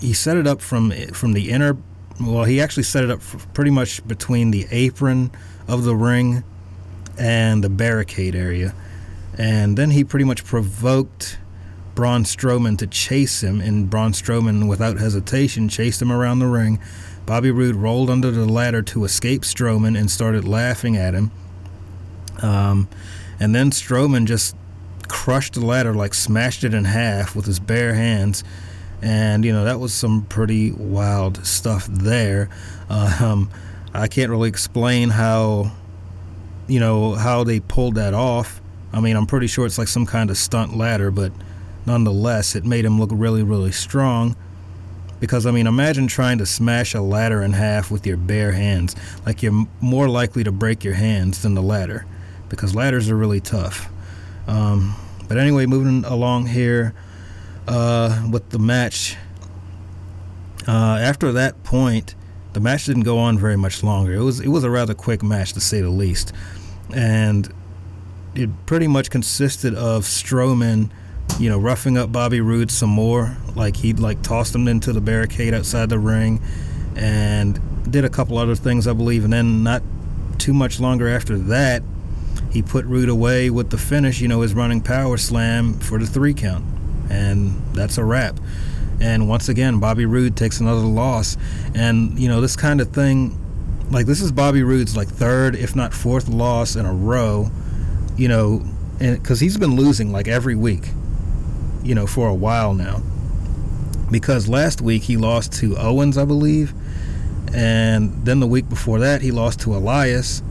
he 0.00 0.12
set 0.12 0.36
it 0.36 0.46
up 0.46 0.60
from 0.60 0.90
from 1.12 1.32
the 1.32 1.50
inner. 1.50 1.76
Well, 2.20 2.44
he 2.44 2.60
actually 2.60 2.84
set 2.84 3.04
it 3.04 3.10
up 3.10 3.20
pretty 3.52 3.70
much 3.70 4.06
between 4.06 4.50
the 4.50 4.66
apron 4.70 5.30
of 5.68 5.84
the 5.84 5.94
ring 5.94 6.44
and 7.18 7.62
the 7.62 7.68
barricade 7.68 8.34
area, 8.34 8.74
and 9.36 9.76
then 9.76 9.90
he 9.90 10.04
pretty 10.04 10.24
much 10.24 10.44
provoked 10.44 11.38
Braun 11.94 12.24
Strowman 12.24 12.78
to 12.78 12.86
chase 12.86 13.42
him, 13.42 13.60
and 13.60 13.88
Braun 13.88 14.12
Strowman, 14.12 14.68
without 14.68 14.98
hesitation, 14.98 15.68
chased 15.68 16.00
him 16.00 16.12
around 16.12 16.38
the 16.38 16.46
ring. 16.46 16.78
Bobby 17.24 17.50
Roode 17.50 17.74
rolled 17.74 18.08
under 18.08 18.30
the 18.30 18.46
ladder 18.46 18.82
to 18.82 19.04
escape 19.04 19.42
Strowman 19.42 19.98
and 19.98 20.10
started 20.10 20.46
laughing 20.46 20.96
at 20.96 21.14
him. 21.14 21.32
Um, 22.40 22.88
and 23.40 23.54
then 23.54 23.70
Strowman 23.70 24.26
just 24.26 24.54
crushed 25.08 25.54
the 25.54 25.64
ladder, 25.64 25.92
like 25.92 26.14
smashed 26.14 26.64
it 26.64 26.72
in 26.72 26.84
half 26.84 27.34
with 27.34 27.46
his 27.46 27.58
bare 27.58 27.94
hands 27.94 28.44
and 29.02 29.44
you 29.44 29.52
know 29.52 29.64
that 29.64 29.80
was 29.80 29.92
some 29.92 30.24
pretty 30.24 30.72
wild 30.72 31.44
stuff 31.46 31.86
there. 31.86 32.48
Um, 32.88 33.50
I 33.94 34.08
can't 34.08 34.30
really 34.30 34.48
explain 34.48 35.10
how, 35.10 35.72
you 36.66 36.80
know, 36.80 37.14
how 37.14 37.44
they 37.44 37.60
pulled 37.60 37.94
that 37.94 38.14
off. 38.14 38.60
I 38.92 39.00
mean, 39.00 39.16
I'm 39.16 39.26
pretty 39.26 39.46
sure 39.46 39.66
it's 39.66 39.78
like 39.78 39.88
some 39.88 40.06
kind 40.06 40.30
of 40.30 40.36
stunt 40.36 40.76
ladder, 40.76 41.10
but 41.10 41.32
nonetheless, 41.86 42.54
it 42.54 42.64
made 42.64 42.84
him 42.84 43.00
look 43.00 43.10
really, 43.12 43.42
really 43.42 43.72
strong. 43.72 44.36
Because 45.18 45.46
I 45.46 45.50
mean, 45.50 45.66
imagine 45.66 46.08
trying 46.08 46.38
to 46.38 46.46
smash 46.46 46.94
a 46.94 47.00
ladder 47.00 47.42
in 47.42 47.54
half 47.54 47.90
with 47.90 48.06
your 48.06 48.18
bare 48.18 48.52
hands. 48.52 48.94
Like 49.24 49.42
you're 49.42 49.66
more 49.80 50.08
likely 50.08 50.44
to 50.44 50.52
break 50.52 50.84
your 50.84 50.94
hands 50.94 51.42
than 51.42 51.54
the 51.54 51.62
ladder, 51.62 52.04
because 52.50 52.74
ladders 52.74 53.08
are 53.08 53.16
really 53.16 53.40
tough. 53.40 53.88
Um, 54.46 54.94
but 55.26 55.38
anyway, 55.38 55.64
moving 55.66 56.04
along 56.04 56.46
here 56.46 56.94
uh, 57.66 58.26
with 58.30 58.50
the 58.50 58.58
match. 58.58 59.16
Uh, 60.66 60.98
after 61.00 61.32
that 61.32 61.62
point, 61.62 62.14
the 62.52 62.60
match 62.60 62.86
didn't 62.86 63.02
go 63.02 63.18
on 63.18 63.38
very 63.38 63.56
much 63.56 63.82
longer. 63.82 64.14
It 64.14 64.22
was 64.22 64.40
it 64.40 64.48
was 64.48 64.64
a 64.64 64.70
rather 64.70 64.94
quick 64.94 65.22
match 65.22 65.52
to 65.52 65.60
say 65.60 65.80
the 65.80 65.90
least, 65.90 66.32
and 66.94 67.52
it 68.34 68.50
pretty 68.66 68.86
much 68.86 69.10
consisted 69.10 69.74
of 69.74 70.04
Strowman, 70.04 70.90
you 71.38 71.48
know, 71.48 71.58
roughing 71.58 71.96
up 71.98 72.10
Bobby 72.12 72.40
Roode 72.40 72.70
some 72.70 72.90
more. 72.90 73.36
Like 73.54 73.76
he 73.76 73.92
like 73.92 74.22
tossed 74.22 74.54
him 74.54 74.68
into 74.68 74.92
the 74.92 75.00
barricade 75.00 75.54
outside 75.54 75.88
the 75.88 75.98
ring, 75.98 76.40
and 76.96 77.60
did 77.90 78.04
a 78.04 78.10
couple 78.10 78.38
other 78.38 78.56
things 78.56 78.86
I 78.86 78.92
believe. 78.92 79.24
And 79.24 79.32
then 79.32 79.62
not 79.62 79.82
too 80.38 80.52
much 80.52 80.80
longer 80.80 81.08
after 81.08 81.38
that, 81.38 81.82
he 82.50 82.62
put 82.62 82.84
Roode 82.86 83.08
away 83.08 83.50
with 83.50 83.70
the 83.70 83.78
finish. 83.78 84.20
You 84.20 84.28
know, 84.28 84.40
his 84.40 84.54
running 84.54 84.80
power 84.80 85.16
slam 85.16 85.74
for 85.74 85.98
the 85.98 86.06
three 86.06 86.34
count 86.34 86.64
and 87.10 87.60
that's 87.74 87.98
a 87.98 88.04
wrap. 88.04 88.38
And 89.00 89.28
once 89.28 89.48
again, 89.48 89.78
Bobby 89.78 90.06
Roode 90.06 90.36
takes 90.36 90.60
another 90.60 90.80
loss. 90.80 91.36
And, 91.74 92.18
you 92.18 92.28
know, 92.28 92.40
this 92.40 92.56
kind 92.56 92.80
of 92.80 92.92
thing 92.92 93.38
like 93.90 94.06
this 94.06 94.20
is 94.20 94.32
Bobby 94.32 94.62
Roode's 94.62 94.96
like 94.96 95.08
third, 95.08 95.54
if 95.54 95.76
not 95.76 95.94
fourth, 95.94 96.28
loss 96.28 96.76
in 96.76 96.86
a 96.86 96.92
row. 96.92 97.50
You 98.16 98.28
know, 98.28 98.64
because 98.98 99.40
he's 99.40 99.58
been 99.58 99.76
losing 99.76 100.12
like 100.12 100.28
every 100.28 100.56
week. 100.56 100.88
You 101.82 101.94
know, 101.94 102.06
for 102.06 102.28
a 102.28 102.34
while 102.34 102.74
now. 102.74 103.02
Because 104.10 104.48
last 104.48 104.80
week 104.80 105.02
he 105.02 105.16
lost 105.16 105.52
to 105.54 105.76
Owens, 105.76 106.16
I 106.16 106.24
believe, 106.24 106.72
and 107.52 108.24
then 108.24 108.38
the 108.38 108.46
week 108.46 108.68
before 108.68 109.00
that 109.00 109.20
he 109.20 109.32
lost 109.32 109.60
to 109.60 109.76
Elias. 109.76 110.42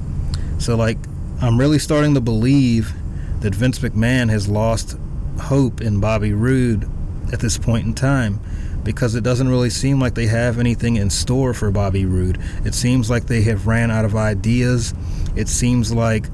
So 0.59 0.75
like, 0.75 0.97
I'm 1.41 1.57
really 1.57 1.79
starting 1.79 2.13
to 2.15 2.21
believe 2.21 2.93
that 3.39 3.55
Vince 3.55 3.79
McMahon 3.79 4.29
has 4.29 4.47
lost 4.47 4.97
hope 5.39 5.81
in 5.81 5.99
Bobby 5.99 6.33
Roode 6.33 6.89
at 7.31 7.39
this 7.39 7.57
point 7.57 7.85
in 7.85 7.93
time 7.93 8.39
because 8.83 9.15
it 9.15 9.23
doesn't 9.23 9.47
really 9.47 9.69
seem 9.69 9.99
like 9.99 10.13
they 10.13 10.27
have 10.27 10.59
anything 10.59 10.95
in 10.95 11.09
store 11.09 11.53
for 11.53 11.71
Bobby 11.71 12.05
Roode. 12.05 12.39
It 12.63 12.75
seems 12.75 13.09
like 13.09 13.25
they 13.25 13.41
have 13.43 13.67
ran 13.67 13.89
out 13.89 14.05
of 14.05 14.15
ideas. 14.15 14.93
It 15.35 15.47
seems 15.47 15.91
like 15.91 16.25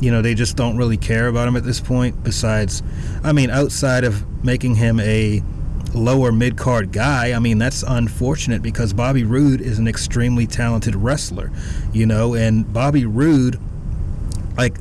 you 0.00 0.10
know 0.10 0.22
they 0.22 0.34
just 0.34 0.56
don't 0.56 0.76
really 0.76 0.96
care 0.96 1.28
about 1.28 1.46
him 1.46 1.56
at 1.56 1.64
this 1.64 1.78
point 1.78 2.22
besides 2.24 2.82
I 3.22 3.32
mean 3.32 3.50
outside 3.50 4.02
of 4.04 4.24
making 4.42 4.76
him 4.76 4.98
a 5.00 5.42
lower 5.94 6.32
mid 6.32 6.56
card 6.56 6.92
guy. 6.92 7.32
I 7.32 7.38
mean, 7.38 7.58
that's 7.58 7.82
unfortunate 7.82 8.62
because 8.62 8.92
Bobby 8.92 9.24
Roode 9.24 9.60
is 9.60 9.78
an 9.78 9.88
extremely 9.88 10.46
talented 10.46 10.94
wrestler, 10.94 11.50
you 11.92 12.06
know, 12.06 12.34
and 12.34 12.70
Bobby 12.72 13.04
Roode, 13.04 13.58
like, 14.56 14.76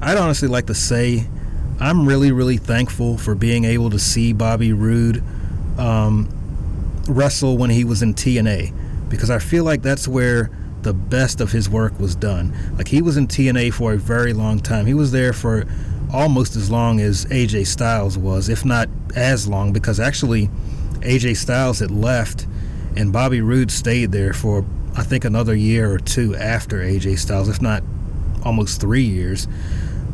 I'd 0.00 0.16
honestly 0.16 0.48
like 0.48 0.66
to 0.66 0.74
say, 0.74 1.26
I'm 1.80 2.06
really, 2.06 2.32
really 2.32 2.56
thankful 2.56 3.18
for 3.18 3.34
being 3.34 3.64
able 3.64 3.90
to 3.90 3.98
see 3.98 4.32
Bobby 4.32 4.72
Roode 4.72 5.22
um, 5.78 6.28
wrestle 7.08 7.58
when 7.58 7.70
he 7.70 7.84
was 7.84 8.02
in 8.02 8.14
TNA 8.14 8.72
because 9.08 9.30
I 9.30 9.38
feel 9.38 9.64
like 9.64 9.82
that's 9.82 10.06
where 10.06 10.50
the 10.82 10.94
best 10.94 11.40
of 11.40 11.50
his 11.52 11.68
work 11.68 11.98
was 11.98 12.14
done. 12.14 12.54
Like 12.76 12.88
he 12.88 13.02
was 13.02 13.16
in 13.16 13.26
TNA 13.26 13.72
for 13.72 13.94
a 13.94 13.96
very 13.96 14.32
long 14.32 14.60
time. 14.60 14.86
He 14.86 14.94
was 14.94 15.12
there 15.12 15.32
for 15.32 15.64
almost 16.12 16.56
as 16.56 16.70
long 16.70 17.00
as 17.00 17.24
AJ 17.26 17.66
Styles 17.66 18.16
was, 18.16 18.48
if 18.48 18.64
not 18.64 18.88
as 19.16 19.48
long, 19.48 19.72
because 19.72 19.98
actually 19.98 20.48
AJ 21.00 21.36
Styles 21.36 21.80
had 21.80 21.90
left 21.90 22.46
and 22.96 23.12
Bobby 23.12 23.40
Roode 23.40 23.70
stayed 23.70 24.12
there 24.12 24.32
for 24.32 24.64
I 24.96 25.02
think 25.02 25.24
another 25.24 25.56
year 25.56 25.90
or 25.92 25.98
two 25.98 26.36
after 26.36 26.78
AJ 26.78 27.18
Styles, 27.18 27.48
if 27.48 27.60
not 27.60 27.82
almost 28.44 28.80
three 28.80 29.02
years. 29.02 29.48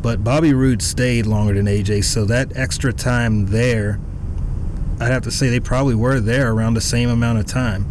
But 0.01 0.23
Bobby 0.23 0.53
Roode 0.53 0.81
stayed 0.81 1.25
longer 1.25 1.53
than 1.53 1.67
AJ, 1.67 2.05
so 2.05 2.25
that 2.25 2.55
extra 2.55 2.91
time 2.91 3.47
there 3.47 3.99
I'd 5.01 5.11
have 5.11 5.23
to 5.23 5.31
say 5.31 5.49
they 5.49 5.59
probably 5.59 5.95
were 5.95 6.19
there 6.19 6.53
around 6.53 6.75
the 6.75 6.81
same 6.81 7.09
amount 7.09 7.39
of 7.39 7.47
time. 7.47 7.87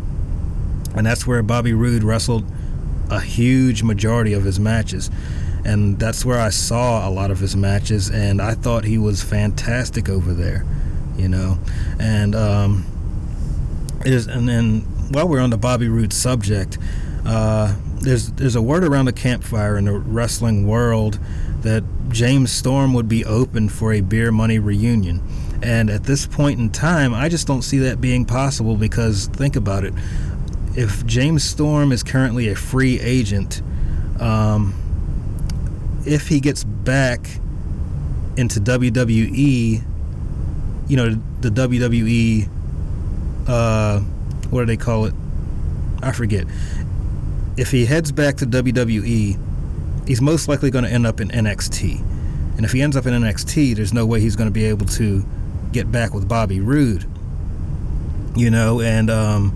And 0.94 1.04
that's 1.04 1.26
where 1.26 1.42
Bobby 1.42 1.72
Roode 1.72 2.04
wrestled 2.04 2.44
a 3.10 3.18
huge 3.18 3.82
majority 3.82 4.32
of 4.32 4.44
his 4.44 4.60
matches. 4.60 5.10
And 5.64 5.98
that's 5.98 6.24
where 6.24 6.38
I 6.38 6.50
saw 6.50 7.08
a 7.08 7.10
lot 7.10 7.32
of 7.32 7.40
his 7.40 7.56
matches, 7.56 8.08
and 8.08 8.40
I 8.40 8.54
thought 8.54 8.84
he 8.84 8.96
was 8.96 9.22
fantastic 9.22 10.08
over 10.08 10.32
there, 10.32 10.64
you 11.16 11.28
know. 11.28 11.58
And 11.98 12.34
um, 12.34 12.86
is 14.06 14.26
and 14.26 14.48
then 14.48 14.80
while 15.10 15.28
we're 15.28 15.40
on 15.40 15.50
the 15.50 15.58
Bobby 15.58 15.88
Roode 15.88 16.12
subject, 16.12 16.78
uh, 17.26 17.76
there's 18.00 18.30
there's 18.32 18.54
a 18.54 18.62
word 18.62 18.84
around 18.84 19.06
the 19.06 19.12
campfire 19.12 19.76
in 19.76 19.84
the 19.84 19.92
wrestling 19.92 20.66
world 20.66 21.18
that 21.62 21.84
James 22.08 22.50
Storm 22.50 22.94
would 22.94 23.08
be 23.08 23.24
open 23.24 23.68
for 23.68 23.92
a 23.92 24.00
beer 24.00 24.32
money 24.32 24.58
reunion. 24.58 25.22
And 25.62 25.90
at 25.90 26.04
this 26.04 26.26
point 26.26 26.58
in 26.58 26.70
time, 26.70 27.12
I 27.12 27.28
just 27.28 27.46
don't 27.46 27.62
see 27.62 27.78
that 27.80 28.00
being 28.00 28.24
possible 28.24 28.76
because 28.76 29.26
think 29.26 29.56
about 29.56 29.84
it. 29.84 29.92
If 30.74 31.04
James 31.04 31.44
Storm 31.44 31.92
is 31.92 32.02
currently 32.02 32.48
a 32.48 32.54
free 32.54 32.98
agent, 33.00 33.60
um, 34.20 34.74
if 36.06 36.28
he 36.28 36.40
gets 36.40 36.64
back 36.64 37.28
into 38.36 38.60
WWE, 38.60 39.82
you 40.88 40.96
know, 40.96 41.20
the 41.40 41.50
WWE, 41.50 42.48
uh, 43.46 44.00
what 44.50 44.60
do 44.60 44.66
they 44.66 44.76
call 44.76 45.04
it? 45.04 45.14
I 46.02 46.12
forget. 46.12 46.46
If 47.56 47.70
he 47.70 47.84
heads 47.84 48.12
back 48.12 48.36
to 48.38 48.46
WWE, 48.46 49.38
he's 50.10 50.20
most 50.20 50.48
likely 50.48 50.72
going 50.72 50.82
to 50.84 50.90
end 50.90 51.06
up 51.06 51.20
in 51.20 51.28
NXT. 51.28 52.00
And 52.56 52.64
if 52.64 52.72
he 52.72 52.82
ends 52.82 52.96
up 52.96 53.06
in 53.06 53.14
NXT, 53.14 53.76
there's 53.76 53.92
no 53.92 54.04
way 54.04 54.20
he's 54.20 54.34
going 54.34 54.48
to 54.48 54.52
be 54.52 54.64
able 54.64 54.86
to 54.86 55.24
get 55.70 55.92
back 55.92 56.12
with 56.12 56.26
Bobby 56.26 56.58
Roode. 56.58 57.06
You 58.34 58.50
know, 58.50 58.80
and 58.80 59.08
um, 59.08 59.54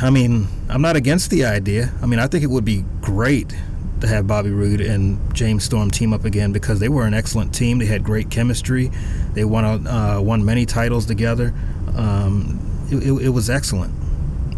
I 0.00 0.10
mean, 0.10 0.46
I'm 0.68 0.80
not 0.80 0.94
against 0.94 1.30
the 1.30 1.46
idea. 1.46 1.92
I 2.00 2.06
mean, 2.06 2.20
I 2.20 2.28
think 2.28 2.44
it 2.44 2.46
would 2.46 2.64
be 2.64 2.84
great 3.00 3.56
to 4.02 4.06
have 4.06 4.28
Bobby 4.28 4.50
Roode 4.50 4.82
and 4.82 5.18
James 5.34 5.64
Storm 5.64 5.90
team 5.90 6.12
up 6.12 6.24
again 6.24 6.52
because 6.52 6.78
they 6.78 6.88
were 6.88 7.06
an 7.06 7.14
excellent 7.14 7.52
team. 7.52 7.78
They 7.78 7.86
had 7.86 8.04
great 8.04 8.30
chemistry. 8.30 8.92
They 9.34 9.44
won 9.44 9.84
uh, 9.84 10.20
won 10.20 10.44
many 10.44 10.64
titles 10.64 11.06
together. 11.06 11.52
Um, 11.96 12.60
it, 12.88 12.98
it, 12.98 13.12
it 13.26 13.30
was 13.30 13.50
excellent. 13.50 13.92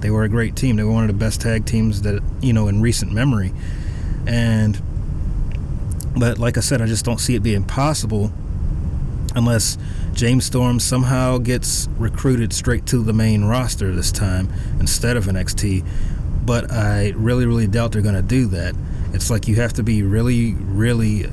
They 0.01 0.11
were 0.11 0.25
a 0.25 0.29
great 0.29 0.57
team. 0.57 0.77
They 0.77 0.85
were 0.85 0.93
one 0.93 1.05
of 1.05 1.09
the 1.09 1.15
best 1.15 1.41
tag 1.41 1.67
teams 1.67 2.03
that 2.03 2.23
you 2.41 2.53
know 2.53 2.69
in 2.69 2.81
recent 2.81 3.13
memory. 3.13 3.53
And 4.27 4.81
but 6.17 6.39
like 6.39 6.57
I 6.57 6.61
said, 6.61 6.83
I 6.83 6.87
just 6.87 7.05
don't 7.05 7.21
see 7.21 7.35
it 7.35 7.43
being 7.43 7.65
possible 7.65 8.33
unless 9.35 9.79
James 10.13 10.45
Storm 10.45 10.81
somehow 10.81 11.39
gets 11.39 11.89
recruited 11.99 12.53
straight 12.53 12.85
to 12.87 13.03
the 13.03 13.13
main 13.13 13.45
roster 13.45 13.95
this 13.95 14.11
time 14.11 14.53
instead 14.81 15.17
of 15.17 15.29
an 15.29 15.37
NXT. 15.37 15.87
But 16.45 16.71
I 16.73 17.13
really, 17.17 17.47
really 17.47 17.67
doubt 17.67 17.93
they're 17.93 18.03
going 18.03 18.15
to 18.15 18.23
do 18.23 18.47
that. 18.47 18.75
It's 19.13 19.31
like 19.31 19.47
you 19.49 19.57
have 19.57 19.73
to 19.75 19.83
be 19.83 20.03
really, 20.03 20.55
really, 20.55 21.27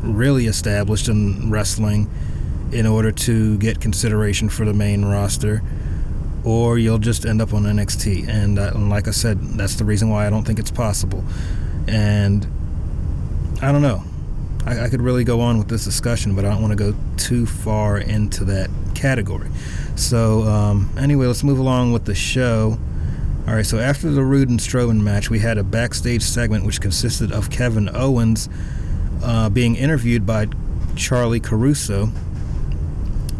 really 0.00 0.46
established 0.46 1.08
in 1.08 1.50
wrestling 1.50 2.10
in 2.72 2.86
order 2.86 3.12
to 3.12 3.56
get 3.58 3.80
consideration 3.80 4.48
for 4.48 4.64
the 4.64 4.74
main 4.74 5.04
roster, 5.04 5.62
or 6.46 6.78
you'll 6.78 6.98
just 6.98 7.26
end 7.26 7.42
up 7.42 7.52
on 7.52 7.64
NXT. 7.64 8.28
And, 8.28 8.56
uh, 8.58 8.70
and 8.72 8.88
like 8.88 9.08
I 9.08 9.10
said, 9.10 9.40
that's 9.58 9.74
the 9.74 9.84
reason 9.84 10.08
why 10.10 10.28
I 10.28 10.30
don't 10.30 10.44
think 10.44 10.60
it's 10.60 10.70
possible. 10.70 11.24
And 11.88 12.46
I 13.60 13.72
don't 13.72 13.82
know. 13.82 14.04
I, 14.64 14.84
I 14.84 14.88
could 14.88 15.02
really 15.02 15.24
go 15.24 15.40
on 15.40 15.58
with 15.58 15.66
this 15.66 15.84
discussion, 15.84 16.36
but 16.36 16.44
I 16.44 16.50
don't 16.50 16.62
want 16.62 16.70
to 16.70 16.76
go 16.76 16.96
too 17.16 17.46
far 17.46 17.98
into 17.98 18.44
that 18.44 18.70
category. 18.94 19.50
So, 19.96 20.42
um, 20.44 20.88
anyway, 20.96 21.26
let's 21.26 21.42
move 21.42 21.58
along 21.58 21.92
with 21.92 22.04
the 22.04 22.14
show. 22.14 22.78
All 23.48 23.54
right, 23.54 23.66
so 23.66 23.80
after 23.80 24.08
the 24.10 24.22
Roode 24.22 24.48
and 24.48 24.60
Strowman 24.60 25.00
match, 25.00 25.30
we 25.30 25.40
had 25.40 25.58
a 25.58 25.64
backstage 25.64 26.22
segment 26.22 26.64
which 26.64 26.80
consisted 26.80 27.32
of 27.32 27.50
Kevin 27.50 27.90
Owens 27.92 28.48
uh, 29.20 29.48
being 29.48 29.74
interviewed 29.74 30.24
by 30.24 30.46
Charly 30.94 31.42
Caruso, 31.42 32.10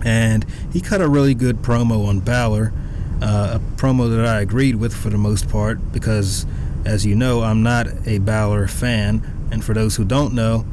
and 0.05 0.45
he 0.73 0.81
cut 0.81 1.01
a 1.01 1.09
really 1.09 1.35
good 1.35 1.59
promo 1.59 2.07
on 2.07 2.21
Balor, 2.21 2.73
uh, 3.23 3.59
a 3.59 3.77
promo 3.77 4.15
that 4.15 4.27
I 4.27 4.41
agreed 4.41 4.77
with 4.77 4.95
for 4.95 5.11
the 5.11 5.19
most 5.19 5.49
part 5.49 5.93
because, 5.93 6.47
as 6.85 7.07
you 7.07 7.15
know, 7.15 7.43
I'm 7.43 7.63
not 7.63 7.87
a 8.07 8.19
Balor 8.19 8.69
fan, 8.69 9.49
and 9.51 9.65
for 9.65 9.75
those 9.75 9.97
who 9.97 10.05
don't 10.05 10.35
know, 10.35 10.67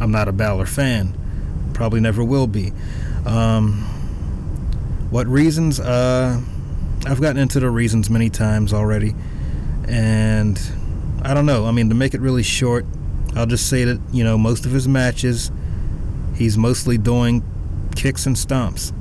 I'm 0.00 0.10
not 0.10 0.28
a 0.28 0.32
Balor 0.32 0.66
fan. 0.66 1.14
Probably 1.74 2.00
never 2.00 2.24
will 2.24 2.46
be. 2.46 2.72
Um, 3.26 3.82
what 5.10 5.26
reasons? 5.26 5.78
Uh, 5.78 6.40
I've 7.06 7.20
gotten 7.20 7.40
into 7.40 7.60
the 7.60 7.70
reasons 7.70 8.10
many 8.10 8.30
times 8.30 8.72
already, 8.72 9.14
and 9.86 10.60
I 11.22 11.34
don't 11.34 11.46
know. 11.46 11.66
I 11.66 11.72
mean, 11.72 11.88
to 11.90 11.94
make 11.94 12.14
it 12.14 12.20
really 12.20 12.42
short, 12.42 12.86
I'll 13.34 13.46
just 13.46 13.68
say 13.68 13.84
that 13.84 14.00
you 14.12 14.24
know 14.24 14.38
most 14.38 14.64
of 14.64 14.72
his 14.72 14.88
matches, 14.88 15.50
he's 16.34 16.56
mostly 16.56 16.98
doing 16.98 17.44
kicks 17.94 18.26
and 18.26 18.34
stomps, 18.36 18.92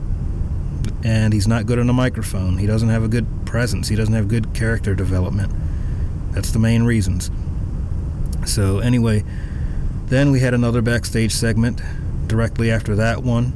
and 1.05 1.33
he's 1.33 1.47
not 1.47 1.67
good 1.67 1.77
on 1.77 1.87
a 1.87 1.93
microphone. 1.93 2.57
He 2.57 2.65
doesn't 2.65 2.89
have 2.89 3.03
a 3.03 3.07
good 3.07 3.27
presence. 3.45 3.89
He 3.89 3.95
doesn't 3.95 4.15
have 4.15 4.27
good 4.27 4.55
character 4.55 4.95
development. 4.95 5.53
That's 6.31 6.49
the 6.49 6.57
main 6.57 6.81
reasons. 6.81 7.29
So 8.47 8.79
anyway, 8.79 9.23
then 10.07 10.31
we 10.31 10.39
had 10.39 10.55
another 10.55 10.81
backstage 10.81 11.31
segment 11.31 11.79
directly 12.25 12.71
after 12.71 12.95
that 12.95 13.21
one, 13.21 13.51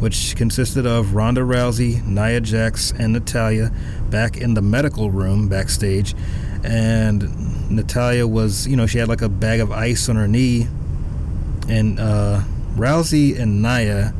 which 0.00 0.34
consisted 0.36 0.86
of 0.86 1.14
Ronda 1.14 1.42
Rousey, 1.42 2.02
Nia 2.06 2.40
Jax, 2.40 2.92
and 2.92 3.12
Natalya 3.12 3.70
back 4.08 4.38
in 4.38 4.54
the 4.54 4.62
medical 4.62 5.10
room 5.10 5.48
backstage. 5.48 6.14
And 6.64 7.70
Natalya 7.70 8.26
was, 8.26 8.66
you 8.66 8.76
know, 8.76 8.86
she 8.86 8.96
had 8.96 9.08
like 9.08 9.20
a 9.20 9.28
bag 9.28 9.60
of 9.60 9.70
ice 9.70 10.08
on 10.08 10.16
her 10.16 10.26
knee. 10.26 10.66
And 11.68 12.00
uh, 12.00 12.40
Rousey 12.74 13.38
and 13.38 13.60
Nia 13.60 14.14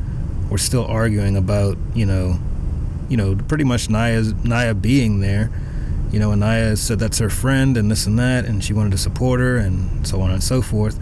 were 0.51 0.59
still 0.59 0.85
arguing 0.85 1.39
about, 1.39 1.79
you 1.95 2.05
know, 2.05 2.39
you 3.11 3.19
know, 3.19 3.35
pretty 3.35 3.65
much 3.65 3.91
Nia's 3.91 4.33
Nia 4.45 4.75
being 4.75 5.21
there. 5.21 5.51
You 6.11 6.19
know, 6.19 6.33
and 6.33 6.41
Nia 6.41 6.77
said 6.77 6.99
that's 6.99 7.19
her 7.19 7.31
friend 7.31 7.77
and 7.77 7.91
this 7.91 8.07
and 8.07 8.19
that, 8.19 8.47
and 8.47 8.65
she 8.65 8.73
wanted 8.73 8.93
to 8.93 8.99
support 8.99 9.39
her 9.41 9.59
and 9.59 10.07
so 10.07 10.23
on 10.23 10.31
and 10.31 10.43
so 10.43 10.63
forth 10.63 10.99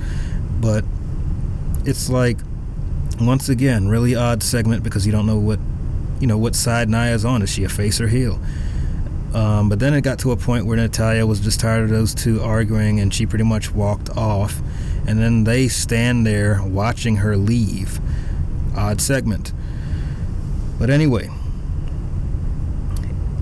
but 0.61 0.85
it's 1.85 2.11
like 2.11 2.39
once 3.21 3.49
again 3.49 3.89
really 3.89 4.15
odd 4.15 4.43
segment 4.43 4.83
because 4.83 5.07
you 5.07 5.13
don't 5.13 5.27
know 5.27 5.39
what 5.39 5.59
you 6.21 6.27
know 6.27 6.39
what 6.39 6.57
side 6.57 6.89
Nia's 6.89 7.25
on. 7.25 7.43
Is 7.43 7.51
she 7.51 7.65
a 7.65 7.69
face 7.69 8.01
or 8.01 8.09
heel? 8.09 8.41
Um, 9.35 9.69
but 9.69 9.79
then 9.79 9.95
it 9.95 10.01
got 10.01 10.19
to 10.21 10.33
a 10.33 10.37
point 10.37 10.67
where 10.67 10.77
Natalya 10.77 11.27
was 11.27 11.39
just 11.39 11.61
tired 11.61 11.85
of 11.85 11.91
those 11.91 12.15
two 12.15 12.43
arguing 12.43 12.99
and 12.99 13.13
she 13.13 13.27
pretty 13.27 13.45
much 13.45 13.73
walked 13.73 14.11
off. 14.11 14.61
And 15.07 15.21
then 15.21 15.45
they 15.45 15.69
stand 15.69 16.27
there 16.27 16.61
watching 16.63 17.17
her 17.17 17.37
leave. 17.37 18.01
Odd 18.75 19.01
segment. 19.01 19.53
But 20.79 20.91
anyway, 20.91 21.31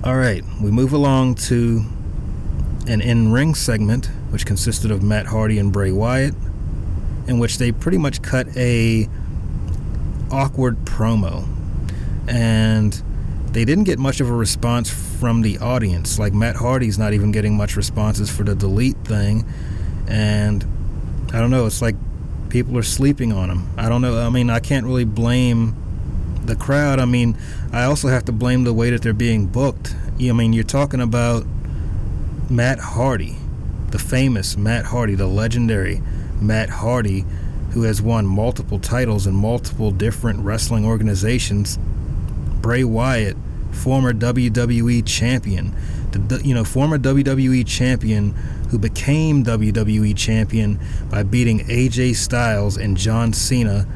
all 0.07 0.17
right, 0.17 0.45
we 0.63 0.71
move 0.71 0.93
along 0.93 1.35
to 1.35 1.85
an 2.87 3.01
in 3.01 3.33
ring 3.33 3.57
segment, 3.57 4.07
which 4.31 4.47
consisted 4.47 4.93
of 4.93 5.03
Matt 5.03 5.27
Hardy 5.27 5.59
and 5.59 5.73
Bray 5.73 5.91
Wyatt, 5.91 6.33
in 7.27 7.41
which 7.41 7.59
they 7.59 7.73
pretty 7.73 7.99
much 7.99 8.23
cut 8.23 8.47
a 8.57 9.09
awkward 10.31 10.77
promo. 10.85 11.49
And 12.29 12.93
they 13.51 13.65
didn't 13.65 13.83
get 13.83 13.99
much 13.99 14.21
of 14.21 14.31
a 14.31 14.33
response 14.33 14.89
from 15.19 15.43
the 15.43 15.59
audience. 15.59 16.21
Like 16.21 16.33
Matt 16.33 16.55
Hardy's 16.55 17.01
not 17.01 17.13
even 17.13 17.33
getting 17.33 17.57
much 17.57 17.75
responses 17.75 18.31
for 18.31 18.45
the 18.45 18.55
delete 18.55 18.99
thing. 18.99 19.45
And 20.07 20.65
I 21.33 21.41
don't 21.41 21.51
know, 21.51 21.67
it's 21.67 21.83
like 21.83 21.97
people 22.49 22.79
are 22.79 22.85
sleeping 22.85 23.33
on 23.33 23.51
him. 23.51 23.69
I 23.77 23.89
don't 23.89 24.03
know. 24.03 24.25
I 24.25 24.31
mean, 24.31 24.51
I 24.51 24.61
can't 24.61 24.87
really 24.87 25.05
blame 25.05 25.75
the 26.47 26.57
crowd. 26.57 26.99
I 27.01 27.05
mean, 27.05 27.37
I 27.73 27.85
also 27.85 28.09
have 28.09 28.25
to 28.27 28.33
blame 28.33 28.65
the 28.65 28.73
way 28.73 28.91
that 28.91 29.03
they're 29.03 29.13
being 29.13 29.47
booked. 29.47 29.95
I 30.21 30.33
mean, 30.33 30.53
you're 30.53 30.65
talking 30.65 31.01
about 31.01 31.47
Matt 32.49 32.79
Hardy, 32.79 33.37
the 33.91 33.99
famous 33.99 34.57
Matt 34.57 34.87
Hardy, 34.87 35.15
the 35.15 35.27
legendary 35.27 36.01
Matt 36.41 36.71
Hardy, 36.71 37.25
who 37.73 37.83
has 37.83 38.01
won 38.01 38.27
multiple 38.27 38.79
titles 38.79 39.27
in 39.27 39.35
multiple 39.35 39.91
different 39.91 40.41
wrestling 40.41 40.87
organizations. 40.87 41.79
Bray 42.61 42.85
Wyatt, 42.85 43.37
former 43.73 44.13
WWE 44.13 45.05
champion, 45.07 45.75
the 46.11 46.41
you 46.43 46.55
know 46.55 46.65
former 46.65 46.99
WWE 46.99 47.67
champion 47.67 48.31
who 48.71 48.79
became 48.79 49.45
WWE 49.45 50.17
champion 50.17 50.79
by 51.11 51.23
beating 51.23 51.61
AJ 51.67 52.17
Styles 52.17 52.77
and 52.77 52.97
John 52.97 53.33
Cena, 53.33 53.87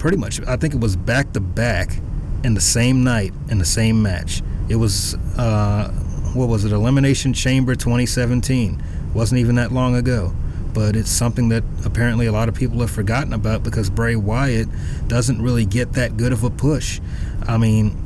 pretty 0.00 0.16
much. 0.16 0.40
I 0.48 0.56
think 0.56 0.74
it 0.74 0.80
was 0.80 0.96
back 0.96 1.32
to 1.34 1.40
back 1.40 2.00
in 2.42 2.54
the 2.54 2.60
same 2.60 3.04
night 3.04 3.32
in 3.48 3.58
the 3.58 3.64
same 3.64 4.02
match. 4.02 4.42
It 4.68 4.76
was 4.76 5.14
uh, 5.38 5.92
what 6.34 6.48
was 6.48 6.64
it? 6.64 6.72
Elimination 6.72 7.32
Chamber 7.32 7.76
2017. 7.76 8.82
Wasn't 9.14 9.38
even 9.38 9.54
that 9.56 9.70
long 9.70 9.94
ago 9.94 10.34
but 10.72 10.96
it's 10.96 11.10
something 11.10 11.48
that 11.48 11.64
apparently 11.84 12.26
a 12.26 12.32
lot 12.32 12.48
of 12.48 12.54
people 12.54 12.80
have 12.80 12.90
forgotten 12.90 13.32
about 13.32 13.62
because 13.62 13.90
Bray 13.90 14.16
Wyatt 14.16 14.68
doesn't 15.08 15.42
really 15.42 15.64
get 15.64 15.92
that 15.94 16.16
good 16.16 16.32
of 16.32 16.44
a 16.44 16.50
push. 16.50 17.00
I 17.46 17.56
mean, 17.56 17.96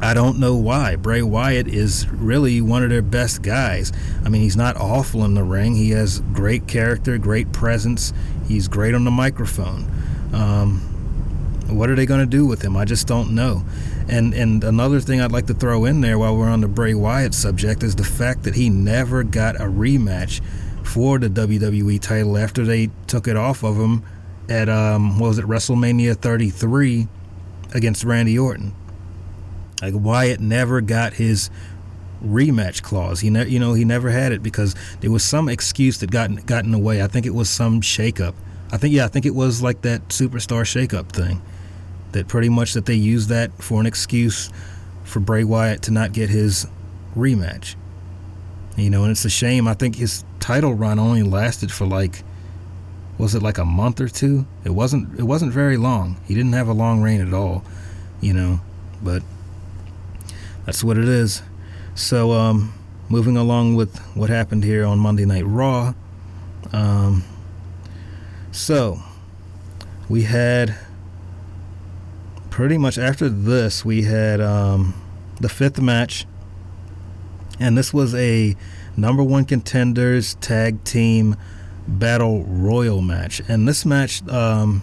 I 0.00 0.14
don't 0.14 0.38
know 0.38 0.56
why. 0.56 0.96
Bray 0.96 1.22
Wyatt 1.22 1.68
is 1.68 2.08
really 2.08 2.60
one 2.62 2.82
of 2.82 2.90
their 2.90 3.02
best 3.02 3.42
guys. 3.42 3.92
I 4.24 4.30
mean, 4.30 4.40
he's 4.40 4.56
not 4.56 4.76
awful 4.76 5.24
in 5.24 5.34
the 5.34 5.42
ring. 5.42 5.76
He 5.76 5.90
has 5.90 6.20
great 6.32 6.66
character, 6.66 7.18
great 7.18 7.52
presence. 7.52 8.12
He's 8.48 8.66
great 8.66 8.94
on 8.94 9.04
the 9.04 9.10
microphone. 9.10 9.90
Um, 10.32 10.89
what 11.72 11.90
are 11.90 11.94
they 11.94 12.06
going 12.06 12.20
to 12.20 12.26
do 12.26 12.46
with 12.46 12.62
him? 12.62 12.76
I 12.76 12.84
just 12.84 13.06
don't 13.06 13.34
know. 13.34 13.64
And 14.08 14.34
and 14.34 14.64
another 14.64 15.00
thing 15.00 15.20
I'd 15.20 15.32
like 15.32 15.46
to 15.46 15.54
throw 15.54 15.84
in 15.84 16.00
there 16.00 16.18
while 16.18 16.36
we're 16.36 16.48
on 16.48 16.60
the 16.60 16.68
Bray 16.68 16.94
Wyatt 16.94 17.34
subject 17.34 17.82
is 17.82 17.94
the 17.94 18.04
fact 18.04 18.42
that 18.44 18.54
he 18.54 18.68
never 18.68 19.22
got 19.22 19.56
a 19.56 19.64
rematch 19.64 20.42
for 20.84 21.18
the 21.18 21.28
WWE 21.28 22.00
title 22.00 22.36
after 22.36 22.64
they 22.64 22.90
took 23.06 23.28
it 23.28 23.36
off 23.36 23.62
of 23.62 23.76
him 23.76 24.02
at 24.48 24.68
um, 24.68 25.18
what 25.18 25.28
was 25.28 25.38
it 25.38 25.44
WrestleMania 25.44 26.16
33 26.16 27.06
against 27.72 28.04
Randy 28.04 28.38
Orton. 28.38 28.74
Like 29.80 29.94
Wyatt 29.96 30.40
never 30.40 30.80
got 30.80 31.14
his 31.14 31.50
rematch 32.22 32.82
clause. 32.82 33.20
He 33.20 33.30
ne- 33.30 33.48
you 33.48 33.58
know 33.58 33.72
he 33.72 33.84
never 33.84 34.10
had 34.10 34.32
it 34.32 34.42
because 34.42 34.74
there 35.00 35.10
was 35.10 35.24
some 35.24 35.48
excuse 35.48 35.98
that 35.98 36.10
got 36.10 36.46
got 36.46 36.64
in 36.64 36.72
the 36.72 36.78
way. 36.78 37.02
I 37.02 37.06
think 37.06 37.26
it 37.26 37.34
was 37.34 37.48
some 37.48 37.80
shakeup. 37.80 38.34
I 38.72 38.76
think 38.76 38.94
yeah, 38.94 39.04
I 39.04 39.08
think 39.08 39.24
it 39.24 39.34
was 39.34 39.62
like 39.62 39.82
that 39.82 40.08
superstar 40.08 40.62
shakeup 40.62 41.10
thing. 41.12 41.40
That 42.12 42.28
pretty 42.28 42.48
much 42.48 42.74
that 42.74 42.86
they 42.86 42.94
used 42.94 43.28
that 43.28 43.52
for 43.62 43.80
an 43.80 43.86
excuse 43.86 44.50
for 45.04 45.20
Bray 45.20 45.44
Wyatt 45.44 45.82
to 45.82 45.90
not 45.90 46.12
get 46.12 46.28
his 46.28 46.66
rematch. 47.16 47.76
You 48.76 48.90
know, 48.90 49.02
and 49.02 49.10
it's 49.10 49.24
a 49.24 49.30
shame. 49.30 49.68
I 49.68 49.74
think 49.74 49.96
his 49.96 50.24
title 50.38 50.74
run 50.74 50.98
only 50.98 51.22
lasted 51.22 51.70
for 51.70 51.86
like 51.86 52.22
was 53.18 53.34
it 53.34 53.42
like 53.42 53.58
a 53.58 53.64
month 53.64 54.00
or 54.00 54.08
two? 54.08 54.46
It 54.64 54.70
wasn't 54.70 55.18
it 55.18 55.24
wasn't 55.24 55.52
very 55.52 55.76
long. 55.76 56.16
He 56.26 56.34
didn't 56.34 56.54
have 56.54 56.68
a 56.68 56.72
long 56.72 57.02
reign 57.02 57.20
at 57.20 57.34
all, 57.34 57.62
you 58.20 58.32
know, 58.32 58.60
but 59.02 59.22
that's 60.64 60.82
what 60.82 60.96
it 60.96 61.06
is. 61.08 61.42
So, 61.94 62.32
um, 62.32 62.72
moving 63.08 63.36
along 63.36 63.74
with 63.74 63.98
what 64.14 64.30
happened 64.30 64.64
here 64.64 64.86
on 64.86 64.98
Monday 64.98 65.26
Night 65.26 65.44
Raw. 65.44 65.94
Um, 66.72 67.24
so, 68.52 69.00
we 70.08 70.22
had 70.22 70.76
pretty 72.50 72.76
much 72.76 72.98
after 72.98 73.28
this, 73.28 73.84
we 73.84 74.02
had 74.02 74.40
um, 74.40 74.94
the 75.40 75.48
fifth 75.48 75.80
match, 75.80 76.26
and 77.58 77.78
this 77.78 77.94
was 77.94 78.14
a 78.14 78.56
number 78.96 79.22
one 79.22 79.44
contenders 79.44 80.34
tag 80.34 80.82
team 80.84 81.36
battle 81.86 82.44
royal 82.44 83.00
match. 83.00 83.40
And 83.48 83.66
this 83.66 83.86
match, 83.86 84.26
um, 84.28 84.82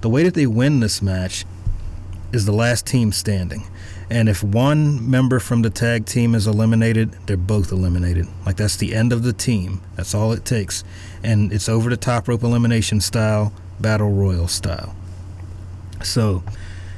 the 0.00 0.08
way 0.08 0.22
that 0.24 0.34
they 0.34 0.46
win 0.46 0.80
this 0.80 1.00
match 1.00 1.44
is 2.32 2.46
the 2.46 2.52
last 2.52 2.86
team 2.86 3.12
standing. 3.12 3.64
And 4.08 4.28
if 4.28 4.42
one 4.42 5.08
member 5.08 5.38
from 5.38 5.62
the 5.62 5.70
tag 5.70 6.04
team 6.04 6.34
is 6.34 6.46
eliminated, 6.46 7.12
they're 7.26 7.36
both 7.36 7.70
eliminated. 7.70 8.26
Like 8.44 8.56
that's 8.56 8.76
the 8.76 8.94
end 8.94 9.12
of 9.12 9.22
the 9.22 9.32
team. 9.32 9.80
That's 9.96 10.14
all 10.14 10.32
it 10.32 10.44
takes. 10.44 10.82
And 11.22 11.52
it's 11.52 11.68
over 11.68 11.90
the 11.90 11.96
top 11.96 12.26
rope 12.26 12.42
elimination 12.42 13.00
style, 13.00 13.52
battle 13.78 14.10
royal 14.10 14.48
style. 14.48 14.96
So, 16.02 16.42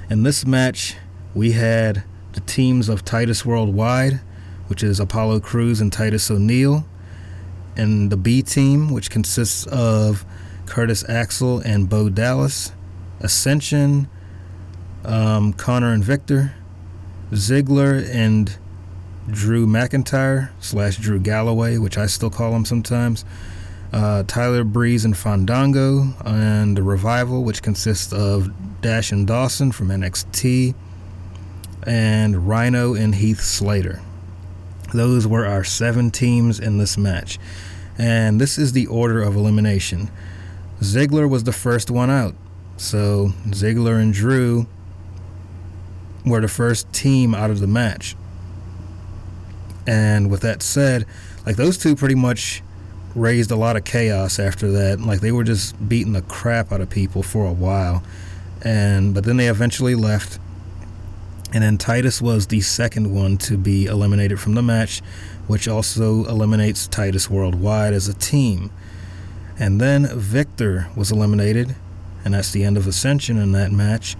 in 0.09 0.23
this 0.23 0.47
match, 0.47 0.97
we 1.35 1.53
had 1.53 2.05
the 2.33 2.41
teams 2.41 2.88
of 2.88 3.05
Titus 3.05 3.45
Worldwide, 3.45 4.21
which 4.69 4.83
is 4.83 5.01
Apollo 5.01 5.41
Crews 5.41 5.81
and 5.81 5.93
Titus 5.93 6.31
O'Neil, 6.31 6.87
and 7.77 8.11
the 8.11 8.17
B 8.17 8.43
team, 8.43 8.91
which 8.91 9.11
consists 9.11 9.67
of 9.67 10.25
Curtis 10.67 11.05
Axel 11.09 11.59
and 11.61 11.88
Bo 11.88 12.09
Dallas, 12.09 12.73
Ascension, 13.21 14.09
um, 15.05 15.53
Konnor 15.53 15.93
and 15.93 16.05
Victor, 16.05 16.55
Ziggler 17.33 18.09
and 18.09 18.57
Drew 19.29 19.67
McIntyre 19.67 20.51
slash 20.61 20.97
Drew 20.97 21.19
Galloway, 21.19 21.77
which 21.79 21.99
I 21.99 22.07
still 22.07 22.31
call 22.31 22.55
him 22.55 22.65
sometimes. 22.65 23.25
Uh, 23.92 24.22
Tyler 24.26 24.64
Breeze 24.64 25.05
and 25.05 25.16
Fandango, 25.16 26.14
and 26.24 26.76
the 26.76 26.83
Revival, 26.83 27.44
which 27.44 27.62
consists 27.62 28.12
of 28.12 28.50
Dash 28.81 29.12
and 29.12 29.26
Dawson 29.26 29.70
from 29.70 29.88
NXT, 29.88 30.74
and 31.87 32.48
Rhino 32.48 32.94
and 32.94 33.14
Heath 33.14 33.40
Slater. 33.40 34.00
Those 34.94 35.26
were 35.26 35.46
our 35.46 35.64
seven 35.64 36.11
teams 36.11 36.61
in 36.61 36.78
this 36.78 36.96
match. 36.96 37.38
And 37.98 38.40
this 38.40 38.59
is 38.59 38.72
the 38.72 38.87
order 38.87 39.22
of 39.22 39.37
elimination. 39.37 40.11
Ziggler 40.81 41.28
was 41.28 41.44
the 41.44 41.52
first 41.52 41.90
one 41.90 42.11
out. 42.11 42.35
So 42.76 43.33
Ziggler 43.48 44.00
and 44.00 44.12
Drew 44.12 44.66
were 46.24 46.40
the 46.40 46.48
first 46.48 46.92
team 46.92 47.35
out 47.35 47.50
of 47.50 47.61
the 47.61 47.66
match. 47.66 48.16
And 49.87 50.31
with 50.31 50.40
that 50.42 50.62
said, 50.62 51.07
like 51.44 51.57
those 51.57 51.76
two 51.76 51.96
pretty 51.96 52.14
much 52.14 52.62
raised 53.14 53.51
a 53.51 53.57
lot 53.57 53.77
of 53.77 53.85
chaos 53.85 54.38
after 54.38 54.70
that. 54.72 55.01
Like 55.01 55.20
they 55.20 55.33
were 55.33 55.44
just 55.44 55.88
beating 55.88 56.12
the 56.12 56.22
crap 56.22 56.72
out 56.72 56.81
of 56.81 56.90
people 56.90 57.22
for 57.22 57.46
a 57.46 57.53
while. 57.53 58.03
And 58.64 59.14
but 59.14 59.25
then 59.25 59.37
they 59.37 59.48
eventually 59.48 59.94
left. 59.94 60.38
And 61.53 61.62
then 61.62 61.77
Titus 61.77 62.22
was 62.22 62.46
the 62.46 62.62
second 62.62 63.14
one 63.14 63.37
to 63.38 63.59
be 63.59 63.85
eliminated 63.85 64.40
from 64.40 64.55
the 64.55 64.62
match, 64.62 65.03
which 65.46 65.68
also 65.68 66.25
eliminates 66.25 66.87
Titus 66.87 67.29
Worldwide 67.29 67.92
as 67.92 68.09
a 68.09 68.14
team. 68.14 68.70
And 69.59 69.79
then 69.79 70.07
Victor 70.18 70.88
was 70.96 71.12
eliminated, 71.12 71.77
and 72.25 72.33
that's 72.33 72.53
the 72.53 72.64
end 72.64 72.79
of 72.79 72.87
Ascension 72.87 73.37
in 73.37 73.53
that 73.53 73.70
match. 73.70 74.16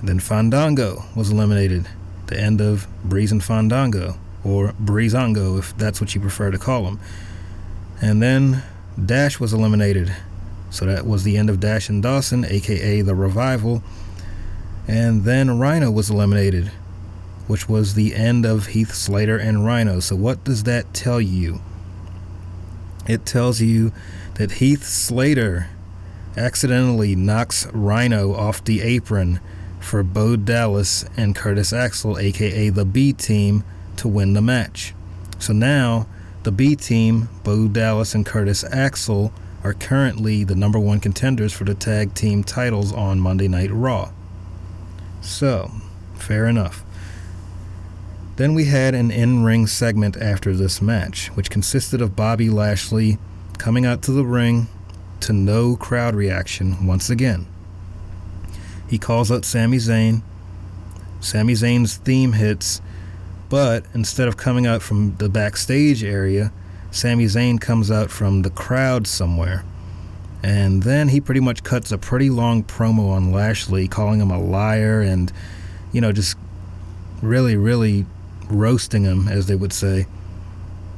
And 0.00 0.08
then 0.08 0.18
Fandango 0.18 1.04
was 1.14 1.30
eliminated, 1.30 1.88
the 2.26 2.38
end 2.38 2.60
of 2.60 2.88
Breeze 3.04 3.30
and 3.30 3.44
Fandango, 3.44 4.18
or 4.44 4.72
Breezango 4.72 5.58
if 5.60 5.76
that's 5.78 6.00
what 6.00 6.16
you 6.16 6.20
prefer 6.20 6.50
to 6.50 6.58
call 6.58 6.86
him. 6.86 6.98
And 8.00 8.22
then 8.22 8.62
Dash 9.02 9.40
was 9.40 9.52
eliminated, 9.52 10.14
so 10.70 10.84
that 10.86 11.06
was 11.06 11.24
the 11.24 11.36
end 11.36 11.50
of 11.50 11.60
Dash 11.60 11.88
and 11.88 12.02
Dawson, 12.02 12.44
aka 12.44 13.00
the 13.00 13.14
Revival. 13.14 13.82
And 14.88 15.24
then 15.24 15.58
Rhino 15.58 15.90
was 15.90 16.10
eliminated, 16.10 16.70
which 17.46 17.68
was 17.68 17.94
the 17.94 18.14
end 18.14 18.46
of 18.46 18.68
Heath 18.68 18.94
Slater 18.94 19.36
and 19.36 19.64
Rhino. 19.64 20.00
So, 20.00 20.14
what 20.14 20.44
does 20.44 20.62
that 20.64 20.94
tell 20.94 21.20
you? 21.20 21.60
It 23.08 23.24
tells 23.24 23.60
you 23.60 23.92
that 24.34 24.52
Heath 24.52 24.84
Slater 24.84 25.68
accidentally 26.36 27.16
knocks 27.16 27.66
Rhino 27.72 28.34
off 28.34 28.62
the 28.62 28.82
apron 28.82 29.40
for 29.80 30.02
Bo 30.02 30.36
Dallas 30.36 31.04
and 31.16 31.34
Curtis 31.34 31.72
Axel, 31.72 32.18
aka 32.18 32.68
the 32.68 32.84
B 32.84 33.12
team, 33.12 33.64
to 33.96 34.08
win 34.08 34.34
the 34.34 34.42
match. 34.42 34.94
So 35.38 35.52
now 35.52 36.06
the 36.46 36.52
B 36.52 36.76
team, 36.76 37.28
Bo 37.42 37.66
Dallas 37.66 38.14
and 38.14 38.24
Curtis 38.24 38.64
Axel, 38.70 39.32
are 39.64 39.74
currently 39.74 40.44
the 40.44 40.54
number 40.54 40.78
one 40.78 41.00
contenders 41.00 41.52
for 41.52 41.64
the 41.64 41.74
tag 41.74 42.14
team 42.14 42.44
titles 42.44 42.92
on 42.92 43.18
Monday 43.18 43.48
Night 43.48 43.72
Raw. 43.72 44.12
So, 45.20 45.72
fair 46.14 46.46
enough. 46.46 46.84
Then 48.36 48.54
we 48.54 48.66
had 48.66 48.94
an 48.94 49.10
in 49.10 49.42
ring 49.42 49.66
segment 49.66 50.16
after 50.18 50.54
this 50.54 50.80
match, 50.80 51.34
which 51.34 51.50
consisted 51.50 52.00
of 52.00 52.14
Bobby 52.14 52.48
Lashley 52.48 53.18
coming 53.58 53.84
out 53.84 54.00
to 54.02 54.12
the 54.12 54.24
ring 54.24 54.68
to 55.22 55.32
no 55.32 55.74
crowd 55.74 56.14
reaction 56.14 56.86
once 56.86 57.10
again. 57.10 57.48
He 58.88 58.98
calls 58.98 59.32
out 59.32 59.44
Sami 59.44 59.78
Zayn. 59.78 60.22
Sami 61.18 61.54
Zayn's 61.54 61.96
theme 61.96 62.34
hits, 62.34 62.80
but 63.48 63.84
instead 63.94 64.28
of 64.28 64.36
coming 64.36 64.66
out 64.66 64.82
from 64.82 65.16
the 65.16 65.28
backstage 65.28 66.02
area, 66.02 66.52
Sami 66.90 67.26
Zayn 67.26 67.60
comes 67.60 67.90
out 67.90 68.10
from 68.10 68.42
the 68.42 68.50
crowd 68.50 69.06
somewhere. 69.06 69.64
And 70.42 70.82
then 70.82 71.08
he 71.08 71.20
pretty 71.20 71.40
much 71.40 71.64
cuts 71.64 71.92
a 71.92 71.98
pretty 71.98 72.30
long 72.30 72.62
promo 72.62 73.10
on 73.10 73.32
Lashley, 73.32 73.88
calling 73.88 74.20
him 74.20 74.30
a 74.30 74.40
liar 74.40 75.00
and, 75.00 75.32
you 75.92 76.00
know, 76.00 76.12
just 76.12 76.36
really, 77.20 77.56
really 77.56 78.06
roasting 78.48 79.04
him, 79.04 79.28
as 79.28 79.46
they 79.46 79.56
would 79.56 79.72
say. 79.72 80.06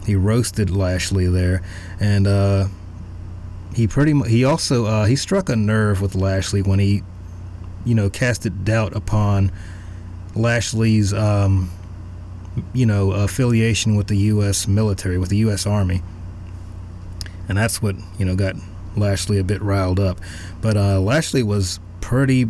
He 0.06 0.14
roasted 0.14 0.70
Lashley 0.70 1.26
there. 1.26 1.62
And, 1.98 2.26
uh, 2.26 2.68
he 3.74 3.86
pretty 3.86 4.12
much, 4.12 4.28
he 4.28 4.44
also, 4.44 4.86
uh, 4.86 5.04
he 5.04 5.16
struck 5.16 5.48
a 5.48 5.56
nerve 5.56 6.00
with 6.00 6.14
Lashley 6.14 6.62
when 6.62 6.78
he, 6.78 7.02
you 7.84 7.94
know, 7.94 8.10
casted 8.10 8.64
doubt 8.64 8.94
upon 8.94 9.52
Lashley's, 10.34 11.12
um, 11.12 11.70
you 12.72 12.86
know, 12.86 13.12
affiliation 13.12 13.96
with 13.96 14.06
the 14.08 14.16
U.S. 14.16 14.68
military, 14.68 15.18
with 15.18 15.30
the 15.30 15.38
U.S. 15.38 15.66
Army. 15.66 16.02
And 17.48 17.56
that's 17.56 17.80
what, 17.80 17.96
you 18.18 18.24
know, 18.24 18.36
got 18.36 18.56
Lashley 18.96 19.38
a 19.38 19.44
bit 19.44 19.62
riled 19.62 20.00
up. 20.00 20.20
But 20.60 20.76
uh, 20.76 21.00
Lashley 21.00 21.42
was 21.42 21.80
pretty 22.00 22.44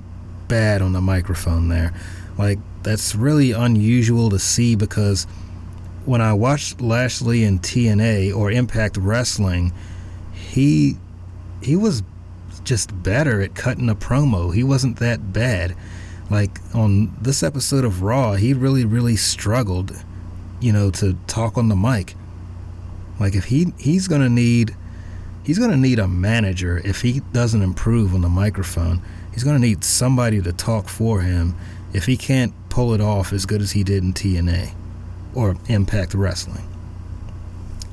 bad 0.49 0.83
on 0.83 0.93
the 0.93 1.01
microphone 1.01 1.69
there. 1.69 1.95
Like, 2.37 2.59
that's 2.83 3.15
really 3.15 3.53
unusual 3.53 4.31
to 4.31 4.39
see 4.39 4.75
because 4.75 5.27
when 6.05 6.21
I 6.21 6.33
watched 6.33 6.81
Lashley 6.81 7.45
in 7.45 7.59
TNA 7.59 8.35
or 8.35 8.51
Impact 8.51 8.97
Wrestling, 8.97 9.73
he 10.33 10.97
he 11.61 11.77
was 11.77 12.03
just 12.65 13.03
better 13.03 13.41
at 13.43 13.55
cutting 13.55 13.91
a 13.91 13.95
promo. 13.95 14.55
He 14.55 14.65
wasn't 14.65 14.99
that 14.99 15.33
bad. 15.33 15.77
Like 16.31 16.61
on 16.75 17.15
this 17.21 17.43
episode 17.43 17.85
of 17.85 18.03
Raw, 18.03 18.35
he 18.35 18.53
really, 18.53 18.85
really 18.85 19.17
struggled, 19.17 19.93
you 20.61 20.73
know, 20.73 20.91
to 20.93 21.15
talk 21.27 21.57
on 21.57 21.69
the 21.69 21.77
mic. 21.77 22.15
Like 23.19 23.35
if 23.35 23.45
he 23.45 23.73
he's 23.79 24.09
gonna 24.09 24.29
need 24.29 24.77
he's 25.45 25.59
gonna 25.59 25.77
need 25.77 25.99
a 25.99 26.07
manager 26.07 26.81
if 26.85 27.01
he 27.01 27.21
doesn't 27.33 27.63
improve 27.63 28.15
on 28.15 28.21
the 28.21 28.29
microphone. 28.29 29.03
He's 29.33 29.45
gonna 29.45 29.59
need 29.59 29.85
somebody 29.85 30.43
to 30.43 30.53
talk 30.53 30.89
for 30.89 31.21
him 31.21 31.55
if 31.93 32.07
he 32.07 32.17
can't 32.17 32.53
pull 32.69 32.93
it 32.93 33.01
off 33.01 33.33
as 33.33 33.47
good 33.47 33.63
as 33.63 33.73
he 33.73 33.83
did 33.83 34.03
in 34.03 34.13
TNA 34.13 34.73
or 35.35 35.57
Impact 35.69 36.15
Wrestling. 36.15 36.69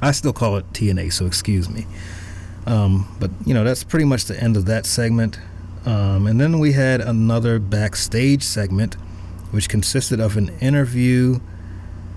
I 0.02 0.12
still 0.12 0.34
call 0.34 0.58
it 0.58 0.71
TNA, 0.74 1.13
so 1.13 1.26
excuse 1.26 1.69
me. 1.69 1.86
Um, 2.65 3.08
but 3.19 3.32
you 3.45 3.54
know 3.54 3.63
that's 3.63 3.84
pretty 3.84 4.06
much 4.06 4.26
the 4.26 4.41
end 4.41 4.58
of 4.58 4.65
that 4.65 4.86
segment. 4.86 5.39
Um, 5.86 6.26
and 6.26 6.41
then 6.41 6.58
we 6.60 6.71
had 6.71 7.00
another 7.00 7.60
backstage 7.60 8.41
segment, 8.43 8.95
which 9.52 9.69
consisted 9.69 10.19
of 10.19 10.36
an 10.36 10.50
interview 10.60 11.39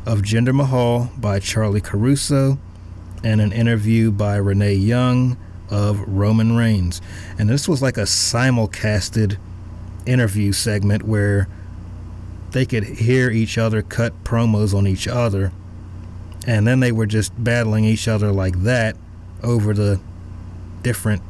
of 0.06 0.22
Jinder 0.22 0.54
Mahal 0.54 1.10
by 1.18 1.38
Charly 1.38 1.82
Caruso 1.82 2.58
and 3.22 3.40
an 3.42 3.52
interview 3.52 4.10
by 4.10 4.36
Renee 4.36 4.74
Young 4.74 5.36
of 5.70 6.00
Roman 6.08 6.56
Reigns. 6.56 7.02
And 7.38 7.50
this 7.50 7.68
was 7.68 7.82
like 7.82 7.98
a 7.98 8.02
simulcasted 8.02 9.36
interview 10.06 10.52
segment 10.52 11.02
where 11.02 11.46
they 12.52 12.64
could 12.64 12.84
hear 12.84 13.30
each 13.30 13.58
other 13.58 13.82
cut 13.82 14.24
promos 14.24 14.74
on 14.74 14.86
each 14.86 15.06
other. 15.06 15.52
And 16.46 16.66
then 16.66 16.80
they 16.80 16.92
were 16.92 17.04
just 17.04 17.32
battling 17.44 17.84
each 17.84 18.08
other 18.08 18.32
like 18.32 18.62
that 18.62 18.96
over 19.42 19.74
the 19.74 20.00
different 20.82 21.20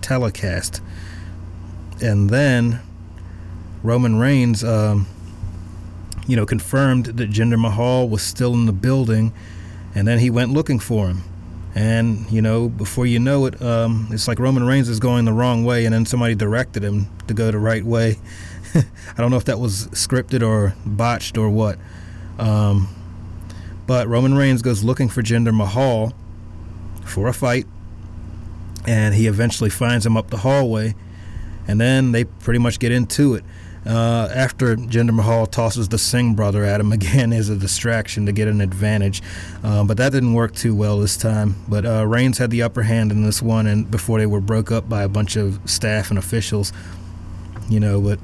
telecast 0.00 0.80
and 2.04 2.28
then 2.28 2.80
Roman 3.82 4.16
Reigns, 4.16 4.62
um, 4.62 5.06
you 6.26 6.36
know, 6.36 6.44
confirmed 6.44 7.06
that 7.06 7.30
Jinder 7.30 7.58
Mahal 7.58 8.08
was 8.08 8.22
still 8.22 8.52
in 8.52 8.66
the 8.66 8.72
building, 8.72 9.32
and 9.94 10.06
then 10.06 10.18
he 10.18 10.28
went 10.28 10.52
looking 10.52 10.78
for 10.78 11.08
him. 11.08 11.22
And 11.74 12.30
you 12.30 12.42
know, 12.42 12.68
before 12.68 13.06
you 13.06 13.18
know 13.18 13.46
it, 13.46 13.60
um, 13.60 14.08
it's 14.10 14.28
like 14.28 14.38
Roman 14.38 14.64
Reigns 14.64 14.88
is 14.88 15.00
going 15.00 15.24
the 15.24 15.32
wrong 15.32 15.64
way, 15.64 15.86
and 15.86 15.94
then 15.94 16.04
somebody 16.04 16.34
directed 16.34 16.84
him 16.84 17.08
to 17.26 17.32
go 17.32 17.50
the 17.50 17.58
right 17.58 17.84
way. 17.84 18.18
I 18.74 19.16
don't 19.16 19.30
know 19.30 19.38
if 19.38 19.46
that 19.46 19.58
was 19.58 19.86
scripted 19.88 20.46
or 20.46 20.74
botched 20.84 21.38
or 21.38 21.48
what. 21.48 21.78
Um, 22.38 22.88
but 23.86 24.08
Roman 24.08 24.34
Reigns 24.34 24.60
goes 24.60 24.84
looking 24.84 25.08
for 25.08 25.22
Jinder 25.22 25.54
Mahal 25.54 26.12
for 27.04 27.28
a 27.28 27.32
fight, 27.32 27.66
and 28.86 29.14
he 29.14 29.26
eventually 29.26 29.70
finds 29.70 30.04
him 30.04 30.18
up 30.18 30.28
the 30.28 30.38
hallway 30.38 30.94
and 31.66 31.80
then 31.80 32.12
they 32.12 32.24
pretty 32.24 32.58
much 32.58 32.78
get 32.78 32.92
into 32.92 33.34
it. 33.34 33.44
Uh, 33.86 34.30
after 34.34 34.76
Jinder 34.76 35.12
Mahal 35.12 35.44
tosses 35.44 35.90
the 35.90 35.98
Singh 35.98 36.34
brother 36.34 36.64
at 36.64 36.80
him 36.80 36.90
again 37.00 37.32
as 37.32 37.50
a 37.50 37.56
distraction 37.56 38.24
to 38.26 38.32
get 38.32 38.48
an 38.48 38.60
advantage, 38.60 39.22
uh, 39.62 39.84
but 39.84 39.96
that 39.98 40.12
didn't 40.12 40.32
work 40.32 40.54
too 40.54 40.74
well 40.74 40.98
this 40.98 41.16
time. 41.16 41.56
But 41.68 41.84
uh, 41.84 42.06
Reigns 42.06 42.38
had 42.38 42.50
the 42.50 42.62
upper 42.62 42.82
hand 42.82 43.12
in 43.12 43.24
this 43.24 43.42
one, 43.42 43.66
and 43.66 43.90
before 43.90 44.18
they 44.18 44.26
were 44.26 44.40
broke 44.40 44.72
up 44.72 44.88
by 44.88 45.02
a 45.02 45.08
bunch 45.08 45.36
of 45.36 45.60
staff 45.68 46.10
and 46.10 46.18
officials, 46.18 46.72
you 47.68 47.78
know. 47.78 48.00
But 48.00 48.20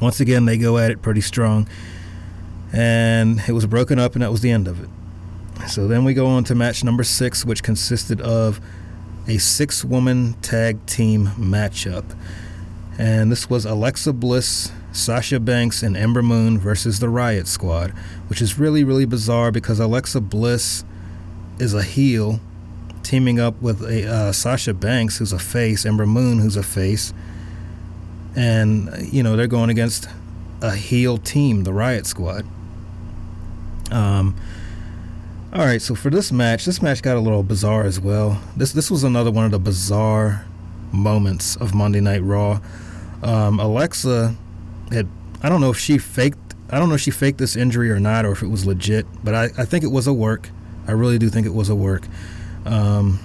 once 0.00 0.20
again, 0.20 0.44
they 0.44 0.58
go 0.58 0.76
at 0.76 0.90
it 0.90 1.00
pretty 1.00 1.22
strong, 1.22 1.68
and 2.72 3.40
it 3.48 3.52
was 3.52 3.64
broken 3.64 3.98
up, 3.98 4.14
and 4.14 4.22
that 4.22 4.30
was 4.30 4.42
the 4.42 4.50
end 4.50 4.68
of 4.68 4.82
it. 4.82 4.90
So 5.68 5.86
then 5.86 6.04
we 6.04 6.12
go 6.12 6.26
on 6.26 6.44
to 6.44 6.54
match 6.54 6.84
number 6.84 7.04
six, 7.04 7.44
which 7.44 7.62
consisted 7.62 8.20
of 8.20 8.60
a 9.28 9.38
six-woman 9.38 10.34
tag 10.42 10.84
team 10.86 11.28
matchup. 11.38 12.04
And 12.98 13.32
this 13.32 13.48
was 13.48 13.64
Alexa 13.64 14.12
Bliss, 14.12 14.70
Sasha 14.92 15.40
Banks, 15.40 15.82
and 15.82 15.96
Ember 15.96 16.22
Moon 16.22 16.58
versus 16.58 17.00
the 17.00 17.08
Riot 17.08 17.46
Squad, 17.46 17.90
which 18.28 18.42
is 18.42 18.58
really, 18.58 18.84
really 18.84 19.06
bizarre 19.06 19.50
because 19.50 19.80
Alexa 19.80 20.20
Bliss 20.20 20.84
is 21.58 21.74
a 21.74 21.82
heel 21.82 22.40
teaming 23.02 23.40
up 23.40 23.60
with 23.60 23.82
a 23.82 24.06
uh, 24.06 24.32
Sasha 24.32 24.74
Banks, 24.74 25.18
who's 25.18 25.32
a 25.32 25.38
face, 25.38 25.86
Ember 25.86 26.06
Moon, 26.06 26.38
who's 26.38 26.56
a 26.56 26.62
face, 26.62 27.12
and 28.36 28.90
you 29.12 29.22
know 29.22 29.36
they're 29.36 29.46
going 29.46 29.70
against 29.70 30.08
a 30.60 30.74
heel 30.74 31.18
team, 31.18 31.64
the 31.64 31.72
Riot 31.72 32.06
Squad. 32.06 32.46
Um. 33.90 34.36
All 35.52 35.66
right, 35.66 35.82
so 35.82 35.94
for 35.94 36.08
this 36.08 36.32
match, 36.32 36.64
this 36.64 36.80
match 36.80 37.02
got 37.02 37.18
a 37.18 37.20
little 37.20 37.42
bizarre 37.42 37.84
as 37.84 38.00
well. 38.00 38.40
This 38.56 38.72
this 38.72 38.90
was 38.90 39.04
another 39.04 39.30
one 39.30 39.44
of 39.44 39.50
the 39.50 39.58
bizarre 39.58 40.46
moments 40.92 41.56
of 41.56 41.74
Monday 41.74 42.00
Night 42.00 42.22
Raw. 42.22 42.60
Um, 43.22 43.58
Alexa 43.58 44.34
had, 44.90 45.08
I 45.42 45.48
don't 45.48 45.60
know 45.60 45.70
if 45.70 45.78
she 45.78 45.98
faked, 45.98 46.38
I 46.70 46.78
don't 46.78 46.88
know 46.88 46.94
if 46.94 47.00
she 47.00 47.10
faked 47.10 47.38
this 47.38 47.56
injury 47.56 47.90
or 47.90 48.00
not, 48.00 48.24
or 48.24 48.32
if 48.32 48.42
it 48.42 48.48
was 48.48 48.66
legit, 48.66 49.06
but 49.22 49.34
I, 49.34 49.44
I 49.56 49.64
think 49.64 49.84
it 49.84 49.90
was 49.90 50.06
a 50.06 50.12
work. 50.12 50.50
I 50.86 50.92
really 50.92 51.18
do 51.18 51.28
think 51.28 51.46
it 51.46 51.54
was 51.54 51.68
a 51.68 51.74
work. 51.74 52.02
Um, 52.64 53.20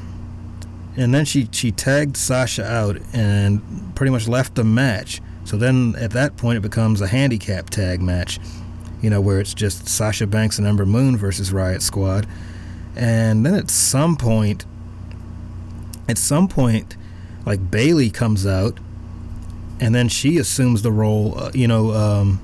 and 0.96 1.14
then 1.14 1.26
she, 1.26 1.48
she 1.52 1.72
tagged 1.72 2.18
Sasha 2.18 2.66
out 2.66 2.98
and 3.14 3.96
pretty 3.96 4.12
much 4.12 4.28
left 4.28 4.56
the 4.56 4.64
match. 4.64 5.22
So 5.46 5.56
then 5.58 5.96
at 5.98 6.12
that 6.12 6.38
point, 6.38 6.58
it 6.58 6.62
becomes 6.62 7.02
a 7.02 7.08
handicap 7.08 7.70
tag 7.70 8.02
match, 8.02 8.40
you 9.02 9.10
know, 9.10 9.22
where 9.22 9.40
it's 9.40 9.54
just 9.54 9.88
Sasha 9.88 10.28
Banks 10.28 10.58
and 10.58 10.68
Ember 10.68 10.86
Moon 10.86 11.16
versus 11.16 11.54
Riot 11.54 11.82
Squad. 11.82 12.28
And 12.96 13.46
then 13.46 13.54
at 13.54 13.70
some 13.70 14.18
point, 14.18 14.66
at 16.10 16.18
some 16.18 16.48
point, 16.48 16.98
like 17.48 17.72
Bayley 17.72 18.10
comes 18.10 18.46
out, 18.46 18.78
and 19.80 19.96
then 19.96 20.10
she 20.10 20.38
assumes 20.38 20.82
the 20.82 20.92
role. 20.92 21.40
Uh, 21.40 21.52
you 21.54 21.66
know, 21.66 21.94
um, 21.94 22.42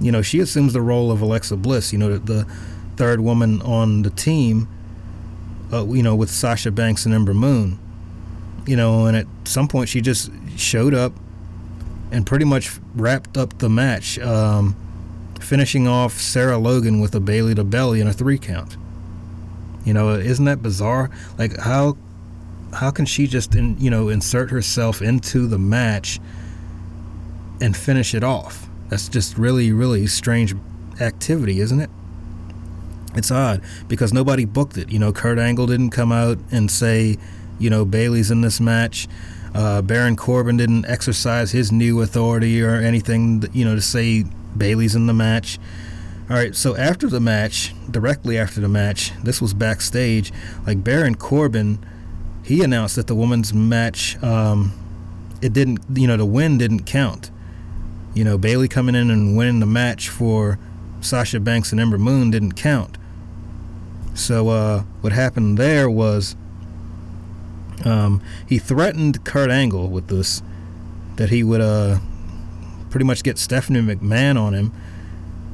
you 0.00 0.10
know, 0.10 0.22
she 0.22 0.40
assumes 0.40 0.72
the 0.72 0.80
role 0.80 1.12
of 1.12 1.20
Alexa 1.20 1.58
Bliss. 1.58 1.92
You 1.92 1.98
know, 1.98 2.16
the, 2.16 2.18
the 2.18 2.44
third 2.96 3.20
woman 3.20 3.60
on 3.60 4.00
the 4.00 4.08
team. 4.08 4.66
Uh, 5.70 5.84
you 5.88 6.02
know, 6.02 6.14
with 6.14 6.30
Sasha 6.30 6.70
Banks 6.70 7.04
and 7.04 7.14
Ember 7.14 7.34
Moon. 7.34 7.78
You 8.66 8.76
know, 8.76 9.04
and 9.04 9.14
at 9.14 9.26
some 9.44 9.68
point 9.68 9.90
she 9.90 10.00
just 10.00 10.30
showed 10.56 10.94
up 10.94 11.12
and 12.10 12.24
pretty 12.24 12.46
much 12.46 12.78
wrapped 12.94 13.36
up 13.36 13.58
the 13.58 13.68
match, 13.68 14.18
um, 14.20 14.74
finishing 15.38 15.86
off 15.86 16.14
Sarah 16.14 16.56
Logan 16.56 16.98
with 16.98 17.14
a 17.14 17.20
Bayley 17.20 17.54
to 17.56 17.64
belly 17.64 18.00
and 18.00 18.08
a 18.08 18.12
three 18.14 18.38
count. 18.38 18.78
You 19.84 19.92
know, 19.92 20.14
isn't 20.14 20.46
that 20.46 20.62
bizarre? 20.62 21.10
Like 21.36 21.58
how 21.58 21.98
how 22.74 22.90
can 22.90 23.06
she 23.06 23.26
just 23.26 23.54
in, 23.54 23.78
you 23.78 23.90
know 23.90 24.08
insert 24.08 24.50
herself 24.50 25.00
into 25.00 25.46
the 25.46 25.58
match 25.58 26.20
and 27.60 27.76
finish 27.76 28.14
it 28.14 28.22
off? 28.22 28.68
That's 28.88 29.08
just 29.08 29.38
really 29.38 29.72
really 29.72 30.06
strange 30.06 30.54
activity, 31.00 31.60
isn't 31.60 31.80
it? 31.80 31.90
it's 33.16 33.30
odd 33.30 33.62
because 33.88 34.12
nobody 34.12 34.44
booked 34.44 34.76
it. 34.76 34.90
You 34.90 34.98
know, 34.98 35.12
Kurt 35.12 35.38
Angle 35.38 35.66
didn't 35.66 35.90
come 35.90 36.12
out 36.12 36.38
and 36.50 36.70
say, 36.70 37.16
you 37.58 37.70
know, 37.70 37.84
Bayley's 37.84 38.30
in 38.30 38.40
this 38.40 38.60
match. 38.60 39.08
Uh, 39.54 39.82
Baron 39.82 40.16
Corbin 40.16 40.56
didn't 40.56 40.84
exercise 40.86 41.52
his 41.52 41.70
new 41.70 42.00
authority 42.00 42.60
or 42.62 42.74
anything, 42.74 43.44
you 43.52 43.64
know, 43.64 43.76
to 43.76 43.80
say 43.80 44.24
Bayley's 44.56 44.96
in 44.96 45.06
the 45.06 45.14
match. 45.14 45.58
All 46.28 46.36
right, 46.36 46.54
so 46.56 46.74
after 46.76 47.06
the 47.06 47.20
match, 47.20 47.74
directly 47.90 48.38
after 48.38 48.60
the 48.60 48.68
match, 48.68 49.12
this 49.22 49.40
was 49.40 49.54
backstage. 49.54 50.32
Like 50.66 50.82
Baron 50.82 51.14
Corbin, 51.14 51.84
he 52.44 52.62
announced 52.62 52.96
that 52.96 53.06
the 53.06 53.14
women's 53.14 53.54
match, 53.54 54.22
um, 54.22 54.72
it 55.40 55.52
didn't, 55.52 55.80
you 55.94 56.06
know, 56.06 56.16
the 56.16 56.26
win 56.26 56.58
didn't 56.58 56.84
count. 56.84 57.30
You 58.14 58.22
know, 58.22 58.38
Bayley 58.38 58.68
coming 58.68 58.94
in 58.94 59.10
and 59.10 59.36
winning 59.36 59.60
the 59.60 59.66
match 59.66 60.08
for 60.08 60.58
Sasha 61.00 61.40
Banks 61.40 61.72
and 61.72 61.80
Ember 61.80 61.98
Moon 61.98 62.30
didn't 62.30 62.52
count. 62.52 62.98
So 64.14 64.48
uh, 64.48 64.82
what 65.00 65.12
happened 65.12 65.58
there 65.58 65.90
was 65.90 66.36
um, 67.84 68.22
he 68.46 68.58
threatened 68.58 69.24
Kurt 69.24 69.50
Angle 69.50 69.88
with 69.88 70.08
this 70.08 70.42
that 71.16 71.30
he 71.30 71.42
would 71.42 71.60
uh, 71.60 71.98
pretty 72.90 73.04
much 73.04 73.22
get 73.22 73.38
Stephanie 73.38 73.80
McMahon 73.80 74.38
on 74.38 74.52
him, 74.52 74.72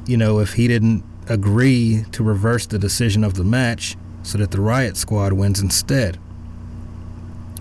you 0.05 0.17
know, 0.17 0.39
if 0.39 0.53
he 0.53 0.67
didn't 0.67 1.03
agree 1.27 2.03
to 2.11 2.23
reverse 2.23 2.65
the 2.65 2.77
decision 2.77 3.23
of 3.23 3.35
the 3.35 3.43
match 3.43 3.95
so 4.23 4.37
that 4.37 4.51
the 4.51 4.61
Riot 4.61 4.97
Squad 4.97 5.33
wins 5.33 5.59
instead. 5.59 6.19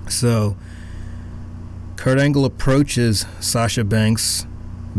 So 0.08 0.56
Kurt 2.00 2.18
Angle 2.18 2.46
approaches 2.46 3.26
Sasha 3.40 3.84
Banks, 3.84 4.46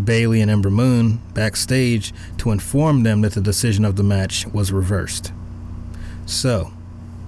Bayley, 0.02 0.40
and 0.40 0.52
Ember 0.52 0.70
Moon 0.70 1.20
backstage 1.34 2.14
to 2.38 2.52
inform 2.52 3.02
them 3.02 3.22
that 3.22 3.34
the 3.34 3.42
decision 3.42 3.86
of 3.86 3.96
the 3.96 4.04
match 4.04 4.46
was 4.48 4.72
reversed. 4.72 5.34
So, 6.28 6.72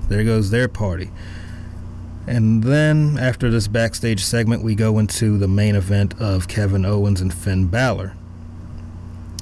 there 0.10 0.24
goes 0.24 0.52
their 0.52 0.68
party. 0.68 1.10
And 2.28 2.64
then, 2.64 3.18
after 3.20 3.50
this 3.50 3.68
backstage 3.68 4.24
segment, 4.24 4.64
we 4.64 4.76
go 4.76 5.00
into 5.00 5.40
the 5.40 5.48
main 5.48 5.76
event 5.76 6.22
of 6.22 6.48
Kevin 6.48 6.86
Owens 6.86 7.20
and 7.20 7.34
Finn 7.34 7.66
Balor. 7.66 8.16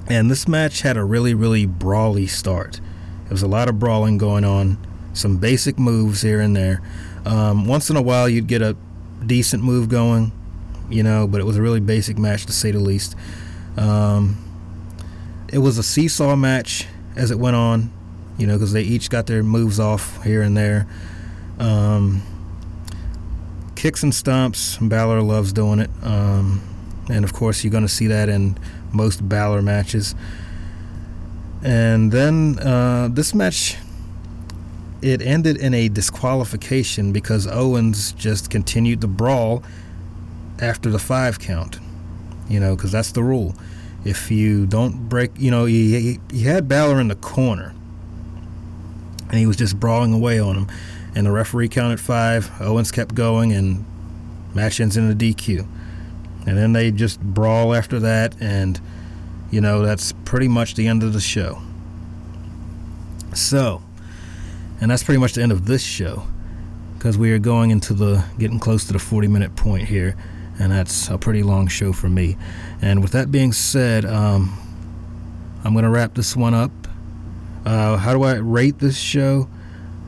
And 0.08 0.32
this 0.32 0.48
match 0.48 0.82
had 0.82 0.96
a 0.96 1.04
really, 1.04 1.34
really 1.34 1.66
brawly 1.66 2.26
start. 2.26 2.80
There 3.26 3.32
was 3.32 3.44
a 3.44 3.48
lot 3.48 3.68
of 3.68 3.80
brawling 3.80 4.18
going 4.18 4.46
on, 4.46 4.78
some 5.14 5.38
basic 5.38 5.78
moves 5.78 6.22
here 6.22 6.40
and 6.40 6.56
there. 6.56 6.82
Um, 7.26 7.66
once 7.66 7.90
in 7.90 7.96
a 7.96 8.02
while, 8.02 8.28
you'd 8.28 8.48
get 8.48 8.62
a 8.62 8.76
decent 9.26 9.64
move 9.64 9.90
going, 9.90 10.32
you 10.90 11.04
know, 11.04 11.28
but 11.28 11.40
it 11.42 11.44
was 11.44 11.58
a 11.58 11.62
really 11.62 11.80
basic 11.80 12.18
match 12.18 12.46
to 12.48 12.54
say 12.54 12.72
the 12.72 12.80
least. 12.80 13.16
Um, 13.78 14.38
it 15.52 15.60
was 15.60 15.78
a 15.78 15.84
seesaw 15.84 16.36
match 16.36 16.88
as 17.16 17.32
it 17.32 17.40
went 17.40 17.56
on 17.56 17.92
you 18.42 18.48
know, 18.48 18.56
because 18.56 18.74
they 18.74 18.82
each 18.82 19.12
got 19.12 19.28
their 19.28 19.44
moves 19.44 19.80
off 19.80 20.24
here 20.24 20.42
and 20.42 20.58
there. 20.58 20.88
Um, 21.60 22.24
kicks 23.76 24.02
and 24.02 24.12
stomps, 24.12 24.78
Balor 24.90 25.22
loves 25.22 25.54
doing 25.54 25.80
it. 25.80 25.92
Um, 26.02 26.60
and 27.08 27.24
of 27.24 27.34
course, 27.34 27.64
you're 27.64 27.72
going 27.72 27.86
to 27.86 27.90
see 27.90 28.08
that 28.08 28.30
in 28.30 28.58
most 28.92 29.30
Balor 29.30 29.62
matches. 29.62 30.16
And 31.64 32.12
then 32.12 32.58
uh, 32.58 33.10
this 33.12 33.36
match, 33.36 33.78
it 35.02 35.22
ended 35.22 35.58
in 35.58 35.74
a 35.74 35.90
disqualification 35.90 37.12
because 37.12 37.48
Owens 37.48 38.12
just 38.14 38.50
continued 38.50 39.02
the 39.02 39.08
brawl 39.08 39.64
after 40.60 40.90
the 40.90 41.00
five 41.00 41.40
count. 41.40 41.80
You 42.48 42.60
know, 42.60 42.76
because 42.76 42.92
that's 42.92 43.12
the 43.12 43.24
rule. 43.24 43.56
If 44.04 44.32
you 44.32 44.66
don't 44.66 45.08
break, 45.08 45.32
you 45.38 45.52
know, 45.52 45.66
you, 45.66 46.20
you 46.32 46.50
had 46.50 46.68
Balor 46.68 47.00
in 47.00 47.08
the 47.08 47.16
corner 47.16 47.74
and 49.32 49.40
he 49.40 49.48
was 49.48 49.56
just 49.56 49.80
brawling 49.80 50.14
away 50.14 50.40
on 50.40 50.56
him. 50.56 50.68
And 51.16 51.26
the 51.26 51.32
referee 51.32 51.70
counted 51.70 52.00
five. 52.00 52.52
Owens 52.62 52.92
kept 52.92 53.16
going, 53.16 53.52
and 53.52 53.86
match 54.54 54.80
ends 54.80 54.98
in 54.98 55.10
a 55.10 55.16
DQ. 55.16 55.68
And 56.46 56.58
then 56.58 56.74
they 56.74 56.92
just 56.92 57.20
brawl 57.22 57.74
after 57.74 58.00
that, 58.00 58.36
and 58.42 58.80
you 59.50 59.62
know 59.62 59.84
that's 59.84 60.14
pretty 60.26 60.48
much 60.48 60.76
the 60.76 60.88
end 60.88 61.04
of 61.04 61.14
the 61.14 61.20
show. 61.20 61.62
So, 63.34 63.82
and 64.82 64.92
that's 64.92 65.04
pretty 65.04 65.20
much 65.20 65.34
the 65.34 65.42
end 65.42 65.54
of 65.54 65.66
this 65.66 65.82
show, 65.82 66.24
because 66.98 67.18
we 67.18 67.32
are 67.32 67.40
going 67.40 67.72
into 67.72 67.94
the 67.94 68.26
getting 68.38 68.60
close 68.60 68.86
to 68.88 68.94
the 68.94 69.00
40 69.00 69.30
minute 69.30 69.56
point 69.56 69.88
here, 69.88 70.18
and 70.60 70.72
that's 70.72 71.08
a 71.10 71.18
pretty 71.18 71.44
long 71.44 71.68
show 71.68 71.94
for 71.94 72.10
me. 72.10 72.36
And 72.82 73.02
with 73.02 73.14
that 73.14 73.32
being 73.32 73.54
said, 73.54 74.04
um, 74.04 74.58
I'm 75.64 75.72
going 75.72 75.86
to 75.86 75.90
wrap 75.90 76.16
this 76.16 76.36
one 76.36 76.54
up 76.54 76.72
uh, 77.66 77.98
how 77.98 78.14
do 78.14 78.24
I 78.24 78.36
rate 78.36 78.80
this 78.80 78.98
show? 78.98 79.48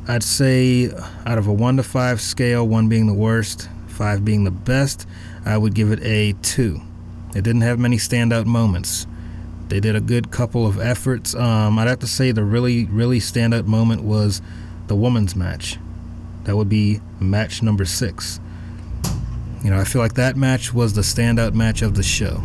I'd 0.07 0.23
say 0.23 0.91
out 1.25 1.37
of 1.37 1.47
a 1.47 1.53
1 1.53 1.77
to 1.77 1.83
5 1.83 2.19
scale, 2.19 2.67
1 2.67 2.89
being 2.89 3.07
the 3.07 3.13
worst, 3.13 3.69
5 3.87 4.25
being 4.25 4.43
the 4.43 4.51
best, 4.51 5.07
I 5.45 5.57
would 5.57 5.75
give 5.75 5.91
it 5.91 6.01
a 6.03 6.33
2. 6.41 6.81
It 7.35 7.43
didn't 7.43 7.61
have 7.61 7.79
many 7.79 7.97
standout 7.97 8.45
moments. 8.45 9.07
They 9.69 9.79
did 9.79 9.95
a 9.95 10.01
good 10.01 10.31
couple 10.31 10.67
of 10.67 10.79
efforts. 10.79 11.35
Um, 11.35 11.79
I'd 11.79 11.87
have 11.87 11.99
to 11.99 12.07
say 12.07 12.31
the 12.31 12.43
really, 12.43 12.85
really 12.85 13.19
standout 13.19 13.65
moment 13.65 14.03
was 14.03 14.41
the 14.93 14.99
women's 14.99 15.35
match. 15.35 15.79
That 16.43 16.55
would 16.55 16.69
be 16.69 17.01
match 17.19 17.63
number 17.63 17.83
6. 17.83 18.39
You 19.63 19.71
know, 19.71 19.79
I 19.79 19.85
feel 19.85 20.03
like 20.03 20.13
that 20.13 20.35
match 20.35 20.71
was 20.71 20.93
the 20.93 21.01
standout 21.01 21.55
match 21.55 21.81
of 21.81 21.95
the 21.95 22.03
show. 22.03 22.43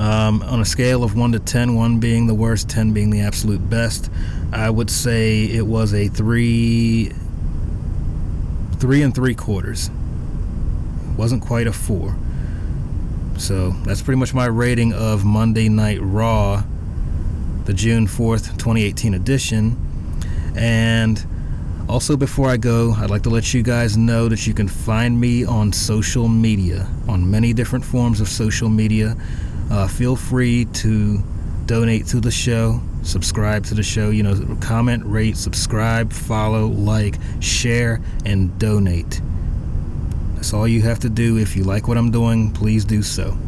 Um, 0.00 0.42
on 0.42 0.60
a 0.60 0.64
scale 0.64 1.04
of 1.04 1.14
1 1.14 1.30
to 1.30 1.38
10, 1.38 1.76
1 1.76 2.00
being 2.00 2.26
the 2.26 2.34
worst, 2.34 2.68
10 2.68 2.92
being 2.92 3.10
the 3.10 3.20
absolute 3.20 3.70
best, 3.70 4.10
I 4.52 4.68
would 4.68 4.90
say 4.90 5.44
it 5.44 5.64
was 5.64 5.94
a 5.94 6.08
3 6.08 7.12
3 8.78 9.02
and 9.02 9.14
3 9.14 9.34
quarters. 9.36 9.90
Wasn't 11.16 11.40
quite 11.40 11.68
a 11.68 11.72
4. 11.72 12.16
So 13.36 13.70
that's 13.84 14.02
pretty 14.02 14.18
much 14.18 14.34
my 14.34 14.46
rating 14.46 14.92
of 14.92 15.24
Monday 15.24 15.68
Night 15.68 16.00
Raw, 16.00 16.64
the 17.66 17.74
June 17.74 18.08
4th, 18.08 18.58
2018 18.58 19.14
edition. 19.14 19.84
And 20.58 21.24
also, 21.88 22.16
before 22.16 22.48
I 22.48 22.56
go, 22.56 22.92
I'd 22.92 23.10
like 23.10 23.22
to 23.22 23.30
let 23.30 23.54
you 23.54 23.62
guys 23.62 23.96
know 23.96 24.28
that 24.28 24.46
you 24.46 24.52
can 24.52 24.68
find 24.68 25.18
me 25.18 25.44
on 25.44 25.72
social 25.72 26.28
media, 26.28 26.86
on 27.08 27.30
many 27.30 27.52
different 27.52 27.84
forms 27.84 28.20
of 28.20 28.28
social 28.28 28.68
media. 28.68 29.16
Uh, 29.70 29.86
feel 29.86 30.16
free 30.16 30.64
to 30.66 31.22
donate 31.66 32.06
to 32.06 32.20
the 32.20 32.30
show, 32.30 32.80
subscribe 33.02 33.64
to 33.66 33.74
the 33.74 33.82
show, 33.82 34.10
you 34.10 34.22
know, 34.22 34.56
comment, 34.60 35.04
rate, 35.06 35.36
subscribe, 35.36 36.12
follow, 36.12 36.66
like, 36.66 37.16
share, 37.40 38.02
and 38.26 38.58
donate. 38.58 39.22
That's 40.34 40.52
all 40.52 40.66
you 40.66 40.82
have 40.82 40.98
to 41.00 41.08
do. 41.08 41.38
If 41.38 41.56
you 41.56 41.64
like 41.64 41.86
what 41.88 41.96
I'm 41.96 42.10
doing, 42.10 42.50
please 42.52 42.84
do 42.84 43.02
so. 43.02 43.38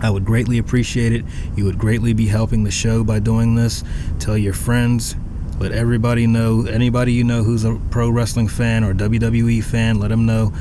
I 0.00 0.10
would 0.10 0.24
greatly 0.24 0.58
appreciate 0.58 1.12
it. 1.12 1.24
You 1.56 1.64
would 1.64 1.78
greatly 1.78 2.12
be 2.12 2.26
helping 2.26 2.64
the 2.64 2.70
show 2.70 3.04
by 3.04 3.18
doing 3.18 3.54
this. 3.56 3.82
Tell 4.18 4.36
your 4.36 4.52
friends, 4.52 5.16
let 5.58 5.72
everybody 5.72 6.26
know, 6.26 6.66
anybody 6.66 7.12
you 7.12 7.24
know 7.24 7.42
who's 7.42 7.64
a 7.64 7.80
pro 7.90 8.10
wrestling 8.10 8.48
fan 8.48 8.84
or 8.84 8.94
WWE 8.94 9.62
fan, 9.62 9.98
let 9.98 10.08
them 10.08 10.26
know. 10.26 10.52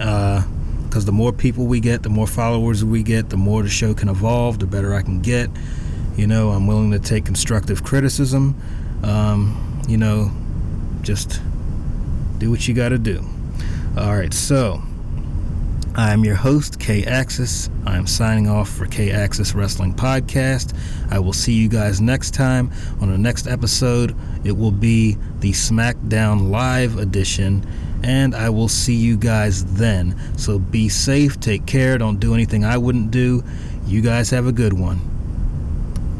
Uh, 0.00 0.44
because 0.88 1.04
the 1.04 1.12
more 1.12 1.32
people 1.34 1.66
we 1.66 1.80
get, 1.80 2.02
the 2.02 2.08
more 2.08 2.26
followers 2.26 2.82
we 2.82 3.02
get, 3.02 3.28
the 3.28 3.36
more 3.36 3.62
the 3.62 3.68
show 3.68 3.92
can 3.92 4.08
evolve, 4.08 4.58
the 4.58 4.66
better 4.66 4.94
I 4.94 5.02
can 5.02 5.20
get. 5.20 5.50
You 6.16 6.26
know, 6.26 6.48
I'm 6.50 6.66
willing 6.66 6.92
to 6.92 6.98
take 6.98 7.26
constructive 7.26 7.84
criticism. 7.84 8.56
Um, 9.02 9.82
you 9.86 9.98
know, 9.98 10.32
just 11.02 11.42
do 12.38 12.50
what 12.50 12.66
you 12.66 12.72
got 12.74 12.88
to 12.88 12.98
do. 12.98 13.22
All 13.98 14.16
right, 14.16 14.32
so 14.32 14.82
I'm 15.94 16.24
your 16.24 16.36
host, 16.36 16.78
K 16.78 17.04
Axis. 17.04 17.70
I'm 17.84 18.06
signing 18.06 18.48
off 18.48 18.68
for 18.68 18.86
K 18.86 19.10
Axis 19.10 19.54
Wrestling 19.54 19.94
Podcast. 19.94 20.76
I 21.10 21.18
will 21.18 21.32
see 21.32 21.52
you 21.52 21.68
guys 21.68 22.00
next 22.00 22.34
time 22.34 22.70
on 23.00 23.10
the 23.10 23.18
next 23.18 23.46
episode. 23.46 24.14
It 24.44 24.52
will 24.52 24.70
be 24.70 25.16
the 25.40 25.52
SmackDown 25.52 26.50
Live 26.50 26.98
edition 26.98 27.66
and 28.04 28.34
I 28.34 28.50
will 28.50 28.68
see 28.68 28.94
you 28.94 29.16
guys 29.16 29.64
then. 29.74 30.16
So 30.36 30.58
be 30.58 30.88
safe, 30.88 31.40
take 31.40 31.66
care, 31.66 31.98
don't 31.98 32.20
do 32.20 32.34
anything 32.34 32.64
I 32.64 32.78
wouldn't 32.78 33.10
do. 33.10 33.42
You 33.86 34.00
guys 34.00 34.30
have 34.30 34.46
a 34.46 34.52
good 34.52 34.72
one. 34.72 35.07